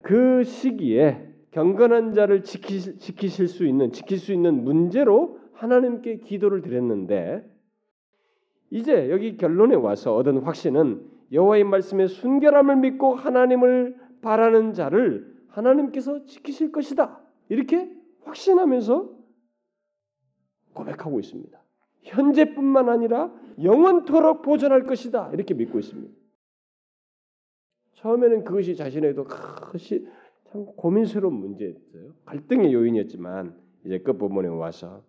그 0.02 0.42
시기에 0.42 1.32
경건한 1.56 2.12
자를 2.12 2.42
지키실, 2.42 2.98
지키실 2.98 3.48
수 3.48 3.64
있는 3.64 3.90
지킬 3.90 4.18
수 4.18 4.30
있는 4.30 4.62
문제로 4.62 5.40
하나님께 5.54 6.18
기도를 6.18 6.60
드렸는데 6.60 7.50
이제 8.68 9.08
여기 9.08 9.38
결론에 9.38 9.74
와서 9.74 10.14
얻은 10.16 10.40
확신은 10.42 11.08
여호와의 11.32 11.64
말씀의 11.64 12.08
순결함을 12.08 12.76
믿고 12.76 13.14
하나님을 13.14 13.96
바라는 14.20 14.74
자를 14.74 15.34
하나님께서 15.48 16.26
지키실 16.26 16.72
것이다. 16.72 17.22
이렇게 17.48 17.90
확신하면서 18.24 19.16
고백하고 20.74 21.20
있습니다. 21.20 21.58
현재뿐만 22.02 22.90
아니라 22.90 23.32
영원토록 23.62 24.42
보존할 24.42 24.84
것이다. 24.84 25.30
이렇게 25.32 25.54
믿고 25.54 25.78
있습니다. 25.78 26.14
처음에는 27.94 28.44
그것이 28.44 28.76
자신에게도 28.76 29.24
큰 29.24 29.80
참 30.56 30.64
고민스러운 30.64 31.34
문제였어요. 31.34 32.14
갈등의 32.24 32.72
요인이었지만 32.72 33.54
이제 33.84 33.98
끝 33.98 34.16
부분에 34.16 34.48
와서 34.48 35.02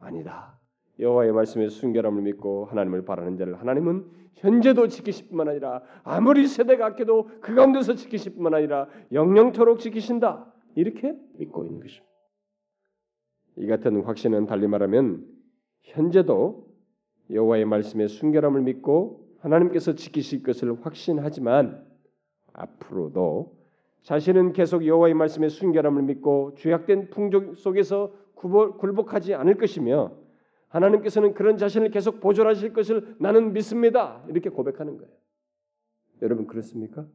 아니다. 0.00 0.58
여호와의 0.98 1.32
말씀에 1.32 1.68
순결함을 1.68 2.22
믿고 2.22 2.66
하나님을 2.66 3.04
바라는 3.04 3.36
자를 3.36 3.60
하나님은 3.60 4.06
현재도 4.36 4.88
지키실 4.88 5.28
뿐만 5.28 5.48
아니라 5.48 5.82
아무리 6.04 6.46
세대가 6.46 6.86
아껴도 6.86 7.28
그 7.40 7.54
가운데서 7.54 7.94
지키실 7.94 8.34
뿐만 8.34 8.54
아니라 8.54 8.88
영영토록 9.12 9.78
지키신다. 9.78 10.50
이렇게 10.74 11.14
믿고 11.34 11.64
있는 11.64 11.80
것입니다. 11.80 12.10
이 13.56 13.66
같은 13.66 14.02
확신은 14.02 14.46
달리 14.46 14.66
말하면 14.66 15.26
현재도 15.82 16.66
여호와의 17.30 17.66
말씀에 17.66 18.08
순결함을 18.08 18.62
믿고 18.62 19.28
하나님께서 19.40 19.94
지키실 19.94 20.42
것을 20.42 20.82
확신하지만 20.82 21.84
앞으로도 22.54 23.61
자신은 24.02 24.52
계속 24.52 24.86
여호와의 24.86 25.14
말씀에 25.14 25.48
순결함을 25.48 26.02
믿고 26.02 26.54
죄악된 26.56 27.10
풍족 27.10 27.56
속에서 27.56 28.12
굴복하지 28.34 29.34
않을 29.34 29.56
것이며 29.56 30.16
하나님께서는 30.68 31.34
그런 31.34 31.56
자신을 31.56 31.90
계속 31.90 32.20
보존하실 32.20 32.72
것을 32.72 33.16
나는 33.18 33.52
믿습니다. 33.52 34.24
이렇게 34.28 34.50
고백하는 34.50 34.96
거예요. 34.96 35.12
여러분 36.22 36.46
그렇습니까? 36.46 37.06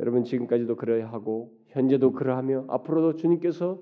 여러분 0.00 0.24
지금까지도 0.24 0.76
그래야 0.76 1.10
하고 1.10 1.56
현재도 1.68 2.12
그러하며 2.12 2.66
앞으로도 2.68 3.16
주님께서 3.16 3.80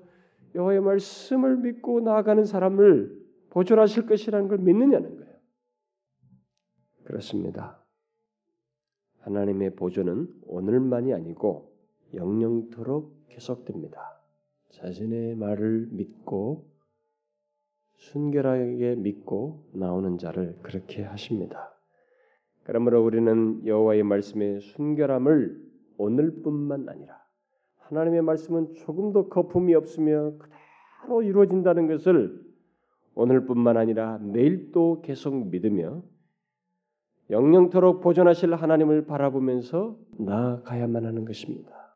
여호와의 0.53 0.81
말씀을 0.81 1.57
믿고 1.57 2.01
나아가는 2.01 2.43
사람을 2.45 3.23
보존하실 3.49 4.05
것이라는 4.05 4.47
걸 4.47 4.59
믿느냐는 4.59 5.17
거예요. 5.17 5.33
그렇습니다. 7.05 7.82
하나님의 9.23 9.75
보존은 9.75 10.27
오늘만이 10.47 11.13
아니고 11.13 11.71
영영토록 12.13 13.27
계속됩니다. 13.29 14.19
자신의 14.71 15.35
말을 15.35 15.87
믿고 15.91 16.65
순결하게 17.95 18.95
믿고 18.95 19.63
나오는 19.73 20.17
자를 20.17 20.57
그렇게 20.61 21.03
하십니다. 21.03 21.73
그러므로 22.63 23.03
우리는 23.03 23.65
여호와의 23.65 24.03
말씀의 24.03 24.61
순결함을 24.61 25.61
오늘뿐만 25.97 26.89
아니라 26.89 27.23
하나님의 27.79 28.23
말씀은 28.23 28.73
조금도 28.75 29.29
거품이 29.29 29.73
없으며 29.73 30.33
그대로 30.37 31.21
이루어진다는 31.21 31.87
것을 31.87 32.41
오늘뿐만 33.15 33.77
아니라 33.77 34.17
내일도 34.17 35.01
계속 35.01 35.47
믿으며 35.49 36.03
영영토록 37.29 38.01
보존하실 38.01 38.53
하나님을 38.53 39.05
바라보면서 39.05 39.97
나아가야만 40.17 41.05
하는 41.05 41.25
것입니다. 41.25 41.95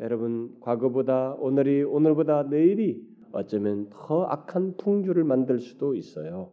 여러분 0.00 0.56
과거보다 0.60 1.34
오늘이 1.34 1.82
오늘보다 1.82 2.44
내일이 2.44 3.02
어쩌면 3.32 3.88
더 3.90 4.24
악한 4.24 4.76
풍주를 4.76 5.24
만들 5.24 5.58
수도 5.58 5.94
있어요. 5.94 6.52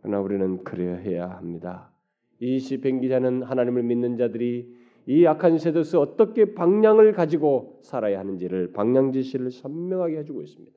그러나 0.00 0.20
우리는 0.20 0.64
그래야 0.64 0.96
해야 0.96 1.30
합니다. 1.30 1.92
이 2.40 2.58
시편 2.58 3.00
기자는 3.00 3.42
하나님을 3.42 3.82
믿는 3.82 4.16
자들이 4.16 4.74
이 5.06 5.26
악한 5.26 5.58
세대에서 5.58 6.00
어떻게 6.00 6.54
방향을 6.54 7.12
가지고 7.12 7.80
살아야 7.82 8.18
하는지를 8.18 8.72
방향 8.72 9.12
지시를 9.12 9.50
선명하게 9.50 10.18
해주고 10.18 10.42
있습니다. 10.42 10.76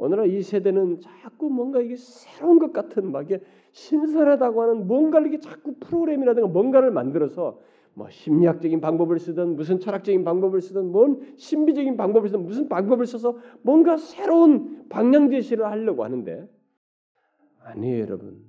오늘날 0.00 0.28
이 0.28 0.42
세대는 0.42 1.00
자꾸 1.00 1.50
뭔가 1.50 1.80
이게 1.80 1.94
새로운 1.96 2.58
것 2.58 2.72
같은 2.72 3.12
막 3.12 3.22
이게 3.22 3.40
신선하다고 3.72 4.62
하는 4.62 4.86
뭔가를 4.86 5.28
이게 5.28 5.38
자꾸 5.38 5.74
프로그램이라든가 5.78 6.48
뭔가를 6.48 6.90
만들어서 6.90 7.60
뭐 7.92 8.08
심리학적인 8.08 8.80
방법을 8.80 9.18
쓰든 9.18 9.56
무슨 9.56 9.78
철학적인 9.78 10.24
방법을 10.24 10.62
쓰든 10.62 10.90
뭔 10.90 11.34
신비적인 11.36 11.96
방법을 11.96 12.28
쓰든 12.28 12.44
무슨 12.44 12.68
방법을 12.68 13.04
써서 13.04 13.36
뭔가 13.62 13.96
새로운 13.98 14.88
방향 14.88 15.30
제시를 15.30 15.66
하려고 15.66 16.02
하는데 16.04 16.48
아니에요, 17.62 18.00
여러분. 18.00 18.42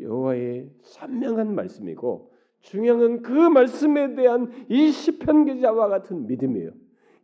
여호와의 0.00 0.68
선명한 0.82 1.54
말씀이고 1.54 2.32
중요한 2.60 3.22
그 3.22 3.30
말씀에 3.30 4.14
대한 4.14 4.50
이 4.68 4.90
시편 4.90 5.44
기자와 5.44 5.88
같은 5.88 6.26
믿음이에요. 6.26 6.70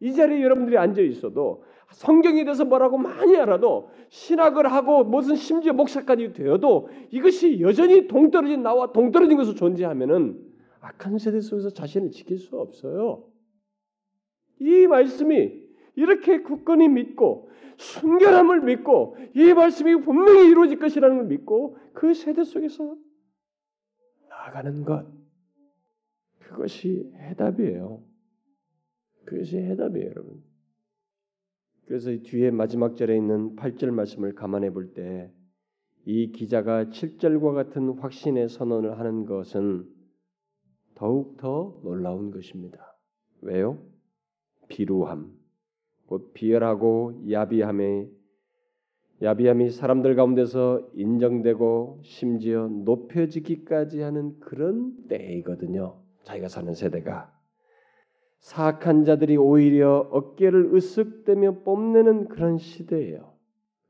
이 0.00 0.12
자리에 0.12 0.42
여러분들이 0.42 0.78
앉아 0.78 1.02
있어도 1.02 1.64
성경에 1.90 2.44
대해서 2.44 2.64
뭐라고 2.64 2.98
많이 2.98 3.36
알아도 3.36 3.90
신학을 4.08 4.70
하고 4.70 5.04
무슨 5.04 5.36
심지어 5.36 5.72
목사까지 5.72 6.32
되어도 6.32 6.88
이것이 7.10 7.60
여전히 7.60 8.06
동떨어진 8.06 8.62
나와 8.62 8.92
동떨어진 8.92 9.36
것으로 9.36 9.54
존재하면은 9.54 10.38
악한 10.80 11.18
세대 11.18 11.40
속에서 11.40 11.70
자신을 11.70 12.10
지킬 12.10 12.38
수 12.38 12.56
없어요. 12.58 13.24
이 14.60 14.86
말씀이 14.86 15.68
이렇게 15.96 16.42
굳건히 16.42 16.88
믿고 16.88 17.50
순결함을 17.76 18.62
믿고 18.62 19.16
이 19.34 19.52
말씀이 19.52 20.00
분명히 20.02 20.48
이루어질 20.48 20.78
것이라는 20.78 21.16
걸 21.16 21.26
믿고 21.26 21.76
그 21.94 22.14
세대 22.14 22.44
속에서 22.44 22.96
나아가는 24.28 24.84
것 24.84 25.06
그것이 26.38 27.10
해답이에요. 27.14 28.02
그것이 29.24 29.58
해답이에요, 29.58 30.10
여러분. 30.10 30.47
그래서 31.88 32.10
뒤에 32.22 32.50
마지막 32.52 32.96
절에 32.96 33.16
있는 33.16 33.56
8절 33.56 33.90
말씀을 33.90 34.34
감안해 34.34 34.70
볼 34.70 34.94
때 34.94 35.32
이 36.08 36.32
기자가 36.32 36.86
7절과 36.86 37.52
같은 37.52 37.90
확신의 37.98 38.48
선언을 38.48 38.98
하는 38.98 39.26
것은 39.26 39.86
더욱 40.94 41.36
더 41.36 41.78
놀라운 41.84 42.30
것입니다. 42.30 42.96
왜요? 43.42 43.78
비루함, 44.68 45.30
곧 46.06 46.32
비열하고 46.32 47.24
야비함에 47.30 48.08
야비함이 49.20 49.68
사람들 49.68 50.16
가운데서 50.16 50.88
인정되고 50.94 52.00
심지어 52.04 52.68
높여지기까지 52.68 54.00
하는 54.00 54.40
그런 54.40 55.08
때이거든요. 55.08 56.00
자기가 56.22 56.48
사는 56.48 56.72
세대가 56.72 57.37
사악한 58.38 59.04
자들이 59.04 59.36
오히려 59.36 60.08
어깨를 60.10 60.70
으쓱대며 60.72 61.64
뽐내는 61.64 62.28
그런 62.28 62.58
시대예요. 62.58 63.32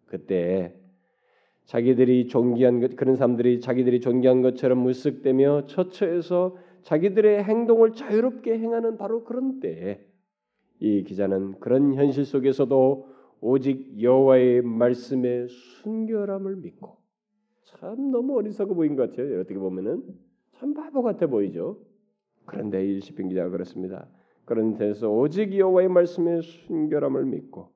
그때 0.07 0.75
자기들이 1.67 2.29
존귀한 2.29 2.81
것 2.81 2.97
그런 2.97 3.15
사람들이 3.15 3.61
자기들이 3.61 4.01
존귀한 4.01 4.41
것처럼 4.41 4.85
으쓱대며 4.87 5.67
처처해서 5.69 6.57
자기들의 6.83 7.45
행동을 7.45 7.93
자유롭게 7.93 8.59
행하는 8.59 8.97
바로 8.97 9.25
그런 9.25 9.61
때에 9.61 10.01
이 10.81 11.03
기자는 11.05 11.61
그런 11.61 11.95
현실 11.95 12.25
속에서도 12.25 13.09
오직 13.41 14.01
여호와의 14.01 14.63
말씀에 14.63 15.47
순결함을 15.49 16.57
믿고 16.57 16.97
참 17.65 18.11
너무 18.11 18.37
어리석어 18.39 18.75
보인 18.75 18.97
것 18.97 19.11
같아요. 19.11 19.41
어떻게 19.41 19.59
보면은 19.59 20.03
참 20.59 20.73
바보 20.73 21.03
같아 21.03 21.27
보이죠. 21.27 21.79
그런데 22.47 22.87
이 22.87 23.01
시편 23.01 23.29
기자가 23.29 23.51
그렇습니다. 23.51 24.09
그런 24.49 24.79
데서 24.79 25.11
오직 25.11 25.55
여호와의 25.59 25.89
말씀에 25.89 26.41
순결함을 26.41 27.27
믿고 27.27 27.71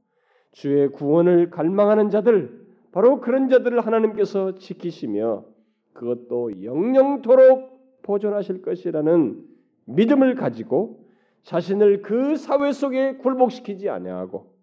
주의 0.52 0.88
구원을 0.88 1.50
갈망하는 1.50 2.08
자들 2.08 2.66
바로 2.92 3.20
그런 3.20 3.50
자들을 3.50 3.78
하나님께서 3.86 4.54
지키시며 4.54 5.44
그것도 5.92 6.64
영영토록 6.64 8.00
보존하실 8.00 8.62
것이라는 8.62 9.46
믿음을 9.84 10.34
가지고 10.34 11.06
자신을 11.42 12.00
그 12.00 12.36
사회 12.36 12.72
속에 12.72 13.16
굴복시키지 13.16 13.90
아니하고 13.90 14.54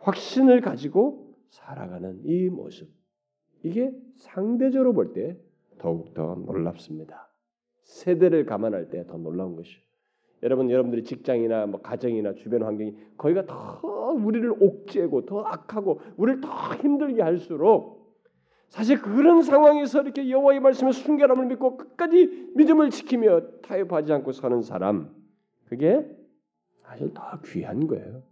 확신을 0.00 0.60
가지고 0.60 1.36
살아가는 1.50 2.20
이 2.24 2.48
모습 2.48 2.88
이게 3.62 3.92
상대적으로 4.16 4.92
볼 4.92 5.12
때 5.12 5.36
더욱 5.78 6.14
더 6.14 6.34
놀랍습니다. 6.34 7.30
세대를 7.84 8.44
감안할 8.44 8.90
때 8.90 9.06
더 9.06 9.18
놀라운 9.18 9.54
것이요. 9.54 9.87
여러분 10.42 10.70
여러분들이 10.70 11.04
직장이나 11.04 11.66
뭐 11.66 11.80
가정이나 11.80 12.34
주변 12.34 12.62
환경이 12.62 12.94
거기가 13.16 13.46
더 13.46 13.80
우리를 14.12 14.54
옥죄고 14.60 15.26
더 15.26 15.42
악하고 15.42 16.00
우리를 16.16 16.40
더 16.40 16.48
힘들게 16.76 17.22
할수록 17.22 17.98
사실 18.68 19.00
그런 19.00 19.42
상황에서 19.42 20.02
이렇게 20.02 20.28
여호와의 20.30 20.60
말씀에 20.60 20.92
순결함을 20.92 21.46
믿고 21.46 21.76
끝까지 21.76 22.52
믿음을 22.54 22.90
지키며 22.90 23.60
타협하지 23.62 24.12
않고 24.12 24.32
사는 24.32 24.60
사람 24.62 25.14
그게 25.66 26.06
사실 26.82 27.12
더 27.12 27.40
귀한 27.44 27.86
거예요. 27.86 28.22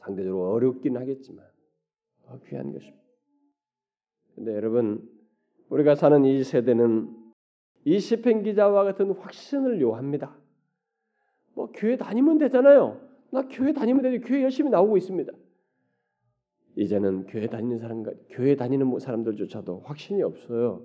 상대적으로 0.00 0.52
어렵긴 0.52 0.96
하겠지만 0.96 1.44
더 2.24 2.38
귀한 2.46 2.72
것입니다. 2.72 3.02
근데 4.34 4.54
여러분 4.54 5.08
우리가 5.68 5.94
사는 5.94 6.24
이 6.24 6.44
세대는 6.44 7.25
이 7.86 8.00
시편 8.00 8.42
기자와 8.42 8.82
같은 8.82 9.12
확신을 9.12 9.80
요합니다. 9.80 10.36
뭐 11.54 11.70
교회 11.72 11.96
다니면 11.96 12.36
되잖아요. 12.38 13.00
나 13.30 13.46
교회 13.48 13.72
다니면 13.72 14.02
되지. 14.02 14.18
교회 14.26 14.42
열심히 14.42 14.70
나오고 14.70 14.96
있습니다. 14.96 15.32
이제는 16.74 17.26
교회 17.26 17.46
다니는 17.46 17.78
사람과 17.78 18.10
교회 18.30 18.56
다니는 18.56 18.98
사람들조차도 18.98 19.82
확신이 19.84 20.20
없어요. 20.24 20.84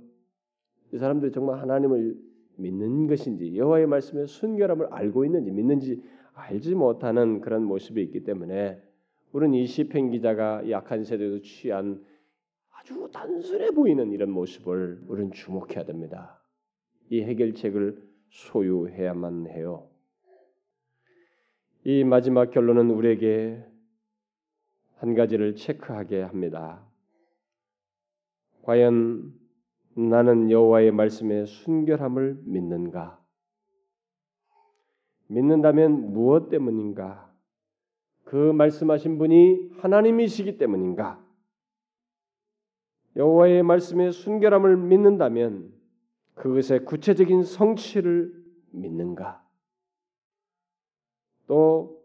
이 0.94 1.00
사람들이 1.00 1.32
정말 1.32 1.60
하나님을 1.60 2.16
믿는 2.58 3.08
것인지 3.08 3.58
여호와의 3.58 3.88
말씀에 3.88 4.28
순결함을 4.28 4.94
알고 4.94 5.26
있는지 5.26 5.50
믿는지 5.50 6.04
알지 6.34 6.76
못하는 6.76 7.42
그런 7.42 7.64
모습이 7.64 8.00
있기 8.04 8.24
때문에 8.24 8.80
우리는 9.32 9.56
이 9.56 9.66
시편 9.66 10.12
기자가 10.12 10.70
약한 10.70 11.04
세대에서 11.04 11.42
취한 11.42 12.06
아주 12.70 13.10
단순해 13.12 13.72
보이는 13.72 14.12
이런 14.12 14.30
모습을 14.30 15.02
우리는 15.08 15.32
주목해야 15.32 15.84
됩니다. 15.86 16.41
이 17.12 17.22
해결책을 17.24 18.02
소유해야만 18.30 19.48
해요. 19.48 19.90
이 21.84 22.06
마지막 22.06 22.52
결론은 22.52 22.90
우리에게 22.90 23.62
한 24.96 25.14
가지를 25.14 25.56
체크하게 25.56 26.22
합니다. 26.22 26.88
과연 28.62 29.34
나는 29.98 30.50
여호와의 30.52 30.92
말씀에 30.94 31.46
순결함을 31.46 32.44
믿는가? 32.46 33.22
믿는다면 35.28 36.14
무엇 36.14 36.48
때문인가? 36.48 37.30
그 38.24 38.38
말씀하신 38.54 39.18
분이 39.18 39.72
하나님이시기 39.80 40.58
때문인가? 40.58 41.22
여호와의 43.18 43.64
말씀에 43.64 44.12
순결함을 44.12 44.78
믿는다면 44.78 45.81
그것의 46.36 46.86
구체적인 46.86 47.44
성취를 47.44 48.34
믿는가? 48.72 49.44
또 51.48 52.02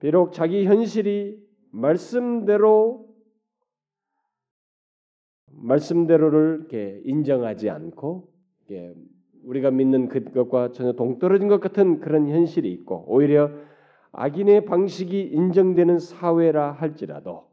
비록 0.00 0.32
자기 0.32 0.66
현실이 0.66 1.44
말씀대로 1.70 3.06
말씀대로를 5.50 6.58
이렇게 6.60 7.00
인정하지 7.04 7.70
않고 7.70 8.32
우리가 9.44 9.70
믿는 9.70 10.08
그것과 10.08 10.72
전혀 10.72 10.92
동떨어진 10.92 11.48
것 11.48 11.60
같은 11.60 12.00
그런 12.00 12.28
현실이 12.28 12.70
있고 12.72 13.04
오히려 13.06 13.50
악인의 14.12 14.64
방식이 14.64 15.20
인정되는 15.20 15.98
사회라 15.98 16.72
할지라도 16.72 17.48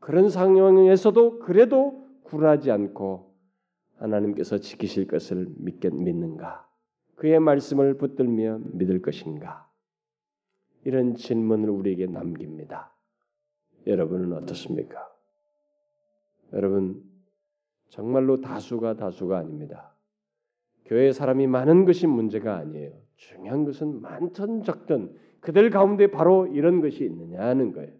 그런 0.00 0.28
상황에서도 0.28 1.40
그래도 1.40 2.04
굴하지 2.24 2.70
않고 2.70 3.33
하나님께서 3.96 4.58
지키실 4.58 5.06
것을 5.06 5.46
믿겠, 5.56 5.94
믿는가? 5.94 6.68
그의 7.16 7.40
말씀을 7.40 7.96
붙들며 7.96 8.60
믿을 8.72 9.00
것인가? 9.02 9.70
이런 10.84 11.14
질문을 11.14 11.70
우리에게 11.70 12.06
남깁니다. 12.06 12.94
여러분은 13.86 14.32
어떻습니까? 14.32 15.08
여러분 16.52 17.02
정말로 17.88 18.40
다수가 18.40 18.96
다수가 18.96 19.38
아닙니다. 19.38 19.94
교회 20.84 21.12
사람이 21.12 21.46
많은 21.46 21.84
것이 21.84 22.06
문제가 22.06 22.56
아니에요. 22.56 22.92
중요한 23.16 23.64
것은 23.64 24.02
많든 24.02 24.62
적든 24.62 25.16
그들 25.40 25.70
가운데 25.70 26.10
바로 26.10 26.46
이런 26.46 26.80
것이 26.80 27.04
있느냐 27.04 27.40
하는 27.40 27.72
거예요. 27.72 27.92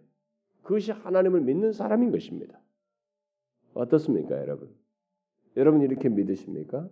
그것이 0.63 0.91
하나님을 0.91 1.41
믿는 1.41 1.71
사람인 1.71 2.11
것입니다. 2.11 2.59
어떻습니까, 3.73 4.37
여러분? 4.39 4.75
여러분 5.57 5.81
이렇게 5.81 6.09
믿으십니까? 6.09 6.89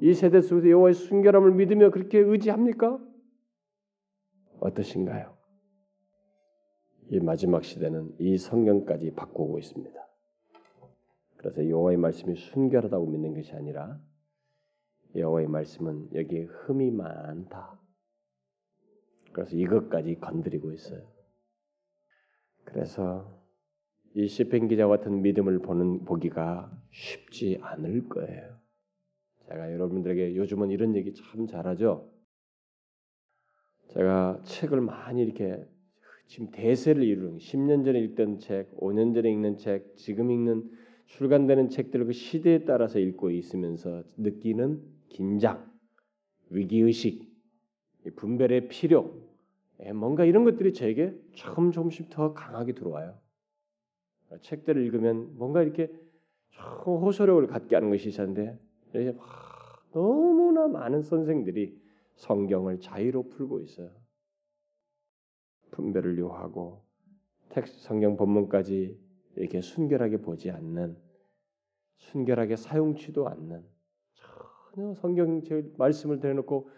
이 0.00 0.12
세대 0.14 0.40
속에서 0.40 0.68
여호와의 0.68 0.94
순결함을 0.94 1.52
믿으며 1.52 1.90
그렇게 1.90 2.18
의지합니까? 2.18 2.98
어떠신가요? 4.60 5.36
이 7.10 7.20
마지막 7.20 7.64
시대는 7.64 8.16
이 8.18 8.38
성경까지 8.38 9.12
바꾸고 9.12 9.58
있습니다. 9.58 10.04
그래서 11.36 11.68
여호와의 11.68 11.98
말씀이 11.98 12.34
순결하다고 12.34 13.06
믿는 13.06 13.34
것이 13.34 13.52
아니라 13.52 14.00
여호와의 15.14 15.46
말씀은 15.48 16.14
여기에 16.14 16.44
흠이 16.44 16.90
많다. 16.90 17.78
그래서 19.32 19.56
이것까지 19.56 20.16
건드리고 20.20 20.72
있어요. 20.72 21.06
그래서 22.64 23.43
이 24.16 24.28
시편 24.28 24.68
기자 24.68 24.86
같은 24.86 25.22
믿음을 25.22 25.58
보는 25.58 26.04
보기가 26.04 26.70
쉽지 26.92 27.58
않을 27.60 28.08
거예요. 28.08 28.56
제가 29.48 29.72
여러분들에게 29.72 30.36
요즘은 30.36 30.70
이런 30.70 30.94
얘기 30.94 31.12
참 31.12 31.46
잘하죠. 31.46 32.08
제가 33.88 34.40
책을 34.44 34.80
많이 34.80 35.22
이렇게 35.22 35.66
지금 36.26 36.50
대세를 36.52 37.02
이루는 37.02 37.38
10년 37.38 37.84
전에 37.84 38.00
읽던 38.00 38.38
책, 38.38 38.74
5년 38.76 39.14
전에 39.14 39.30
읽는 39.30 39.56
책, 39.58 39.96
지금 39.96 40.30
읽는 40.30 40.70
출간되는 41.06 41.68
책들을 41.68 42.06
그 42.06 42.12
시대에 42.12 42.64
따라서 42.64 42.98
읽고 42.98 43.30
있으면서 43.30 44.04
느끼는 44.16 44.80
긴장, 45.08 45.70
위기 46.50 46.78
의식, 46.78 47.30
분별의 48.16 48.68
필요, 48.68 49.20
예, 49.84 49.92
뭔가 49.92 50.24
이런 50.24 50.44
것들이 50.44 50.72
저에게 50.72 51.14
조금 51.32 51.72
조금씩 51.72 52.10
더 52.10 52.32
강하게 52.32 52.72
들어와요. 52.74 53.23
책들을 54.40 54.82
읽으면 54.82 55.36
뭔가 55.36 55.62
이렇게 55.62 55.90
호소력을 56.86 57.46
갖게 57.46 57.76
하는 57.76 57.90
것이 57.90 58.08
있었는데 58.08 58.58
이렇게 58.92 59.16
막 59.16 59.26
너무나 59.92 60.68
많은 60.68 61.02
선생들이 61.02 61.80
성경을 62.16 62.80
자유로 62.80 63.28
풀고 63.28 63.60
있어요. 63.60 63.90
분별을 65.72 66.18
요하고 66.18 66.84
텍스트 67.48 67.82
성경 67.82 68.16
본문까지 68.16 68.98
이렇게 69.36 69.60
순결하게 69.60 70.18
보지 70.18 70.50
않는 70.50 70.96
순결하게 71.96 72.56
사용치도 72.56 73.28
않는 73.28 73.64
전혀 74.74 74.94
성경 74.94 75.40
말씀을 75.76 76.20
대놓고 76.20 76.68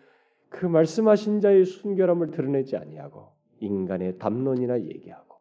그 0.48 0.66
말씀하신 0.66 1.40
자의 1.40 1.64
순결함을 1.64 2.30
드러내지 2.30 2.76
아니하고 2.76 3.32
인간의 3.60 4.18
담론이나 4.18 4.80
얘기하고 4.82 5.35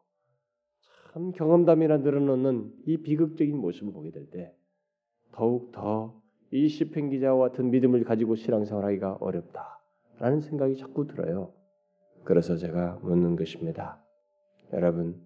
참 1.16 1.32
경험담이나 1.32 2.00
늘어놓는 2.00 2.74
이 2.88 2.98
비극적인 2.98 3.56
모습을 3.58 3.94
보게 3.94 4.12
될 4.12 4.30
때 4.30 4.54
더욱 5.32 5.72
더 5.72 6.22
이 6.52 6.68
시편 6.68 7.10
기자와 7.10 7.50
같은 7.50 7.72
믿음을 7.72 8.04
가지고 8.04 8.36
신앙생활하기가 8.36 9.18
어렵다라는 9.20 10.42
생각이 10.42 10.76
자꾸 10.76 11.08
들어요. 11.08 11.54
그래서 12.24 12.56
제가 12.56 13.00
묻는 13.02 13.36
것입니다. 13.36 14.02
여러분 14.74 15.26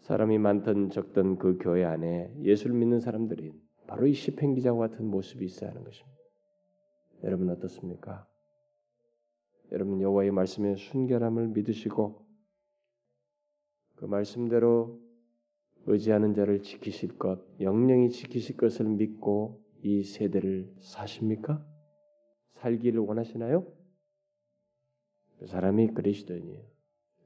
사람이 0.00 0.38
많든 0.38 0.90
적든 0.90 1.36
그 1.36 1.58
교회 1.58 1.84
안에 1.84 2.34
예수를 2.42 2.74
믿는 2.76 3.00
사람들이 3.00 3.52
바로 3.86 4.06
이 4.06 4.14
시편 4.14 4.54
기자와 4.54 4.88
같은 4.88 5.06
모습이 5.06 5.44
있어야 5.44 5.70
하는 5.70 5.84
것입니다. 5.84 6.18
여러분 7.22 7.50
어떻습니까? 7.50 8.26
여러분 9.72 10.00
여호와의 10.00 10.30
말씀의 10.30 10.76
순결함을 10.78 11.48
믿으시고 11.48 12.23
그 13.96 14.04
말씀대로 14.06 15.00
의지하는 15.86 16.34
자를 16.34 16.62
지키실 16.62 17.18
것, 17.18 17.40
영영이 17.60 18.10
지키실 18.10 18.56
것을 18.56 18.86
믿고 18.86 19.62
이 19.82 20.02
세대를 20.02 20.72
사십니까? 20.80 21.64
살기를 22.54 23.00
원하시나요? 23.00 23.66
그 25.38 25.46
사람이 25.46 25.88
그리스도인이에요. 25.88 26.62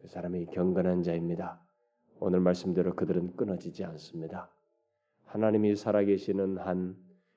그 0.01 0.09
사람이 0.09 0.47
경건한 0.47 1.03
자입니다. 1.03 1.63
오늘 2.21 2.41
말씀대로 2.41 2.97
그들은 2.97 3.37
끊어지지 3.37 3.85
않습니다. 3.85 4.51
하나님이 5.27 5.77
살아계시는 5.77 6.59
한, 6.59 6.97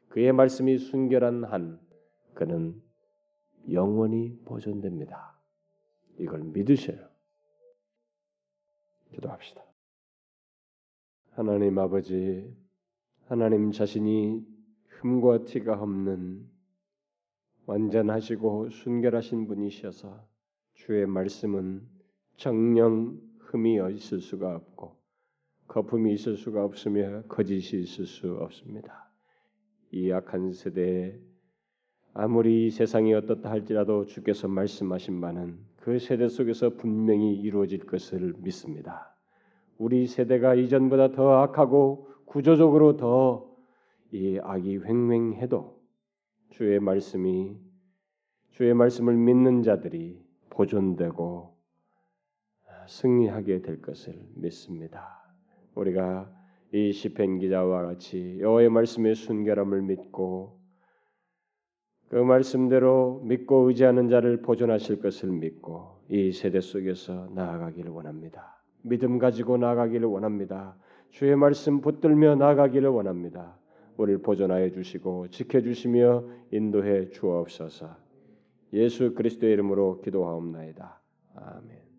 그의 0.10 0.32
말씀이 0.34 0.78
순결한 0.78 1.44
한, 1.44 1.80
그는 2.34 2.82
영원히 3.72 4.40
보존됩니다. 4.46 5.40
이걸 6.18 6.42
믿으셔요. 6.42 7.11
기도합시다. 9.14 9.62
하나님 11.32 11.78
아버지, 11.80 12.54
하나님 13.28 13.72
자신이 13.72 14.46
흠과 14.88 15.46
티가 15.46 15.82
없는 15.82 16.50
완전하시고 17.66 18.70
순결하신 18.70 19.48
분이셔서 19.48 20.28
주의 20.74 21.06
말씀은 21.06 21.88
정령 22.36 23.22
흠이 23.40 23.80
있을 23.96 24.20
수가 24.20 24.56
없고 24.56 25.00
거품이 25.68 26.14
있을 26.14 26.36
수가 26.36 26.66
없으며 26.66 27.24
거짓이 27.30 27.82
있을 27.82 28.06
수 28.06 28.34
없습니다. 28.36 29.10
이 29.92 30.12
악한 30.12 30.52
세대에 30.52 31.18
아무리 32.14 32.70
세상이 32.70 33.14
어떻다 33.14 33.50
할지라도 33.50 34.06
주께서 34.06 34.48
말씀하신 34.50 35.22
바는 35.22 35.71
그 35.82 36.00
세대 36.00 36.28
속에서 36.28 36.76
분명히 36.78 37.36
이루어질 37.36 37.86
것을 37.86 38.34
믿습니다. 38.38 39.16
우리 39.78 40.08
세대가 40.08 40.56
이전보다 40.56 41.12
더 41.12 41.42
악하고 41.42 42.08
구조적으로 42.26 42.98
더 42.98 43.52
이 44.14 44.40
악이 44.44 44.80
횡행해도 44.80 45.80
주의 46.50 46.80
말씀이 46.82 47.58
주의 48.50 48.74
말씀을 48.74 49.16
믿는 49.16 49.64
자들이 49.64 50.22
보존되고 50.50 51.56
승리하게 52.88 53.62
될 53.62 53.82
것을 53.82 54.22
믿습니다. 54.36 55.24
우리가 55.76 56.30
이 56.74 56.92
시편 56.92 57.40
기자와 57.40 57.84
같이 57.84 58.38
여호와의 58.42 58.70
말씀의 58.70 59.16
순결함을 59.16 59.82
믿고 59.84 60.61
그 62.12 62.18
말씀대로 62.18 63.22
믿고 63.24 63.70
의지하는 63.70 64.10
자를 64.10 64.42
보존하실 64.42 65.00
것을 65.00 65.30
믿고 65.30 66.02
이 66.10 66.34
세대 66.34 66.60
속에서 66.60 67.30
나아가기를 67.34 67.90
원합니다. 67.90 68.62
믿음 68.82 69.18
가지고 69.18 69.56
나아가기를 69.56 70.10
원합니다. 70.10 70.76
주의 71.10 71.34
말씀 71.38 71.80
붙들며 71.80 72.36
나아가기를 72.36 72.90
원합니다. 72.90 73.56
우리를 73.96 74.24
보존하여 74.24 74.72
주시고 74.72 75.30
지켜 75.30 75.62
주시며 75.62 76.26
인도해 76.52 77.12
주옵소서. 77.12 77.96
예수 78.74 79.14
그리스도의 79.14 79.54
이름으로 79.54 80.02
기도하옵나이다. 80.02 81.00
아멘. 81.36 81.91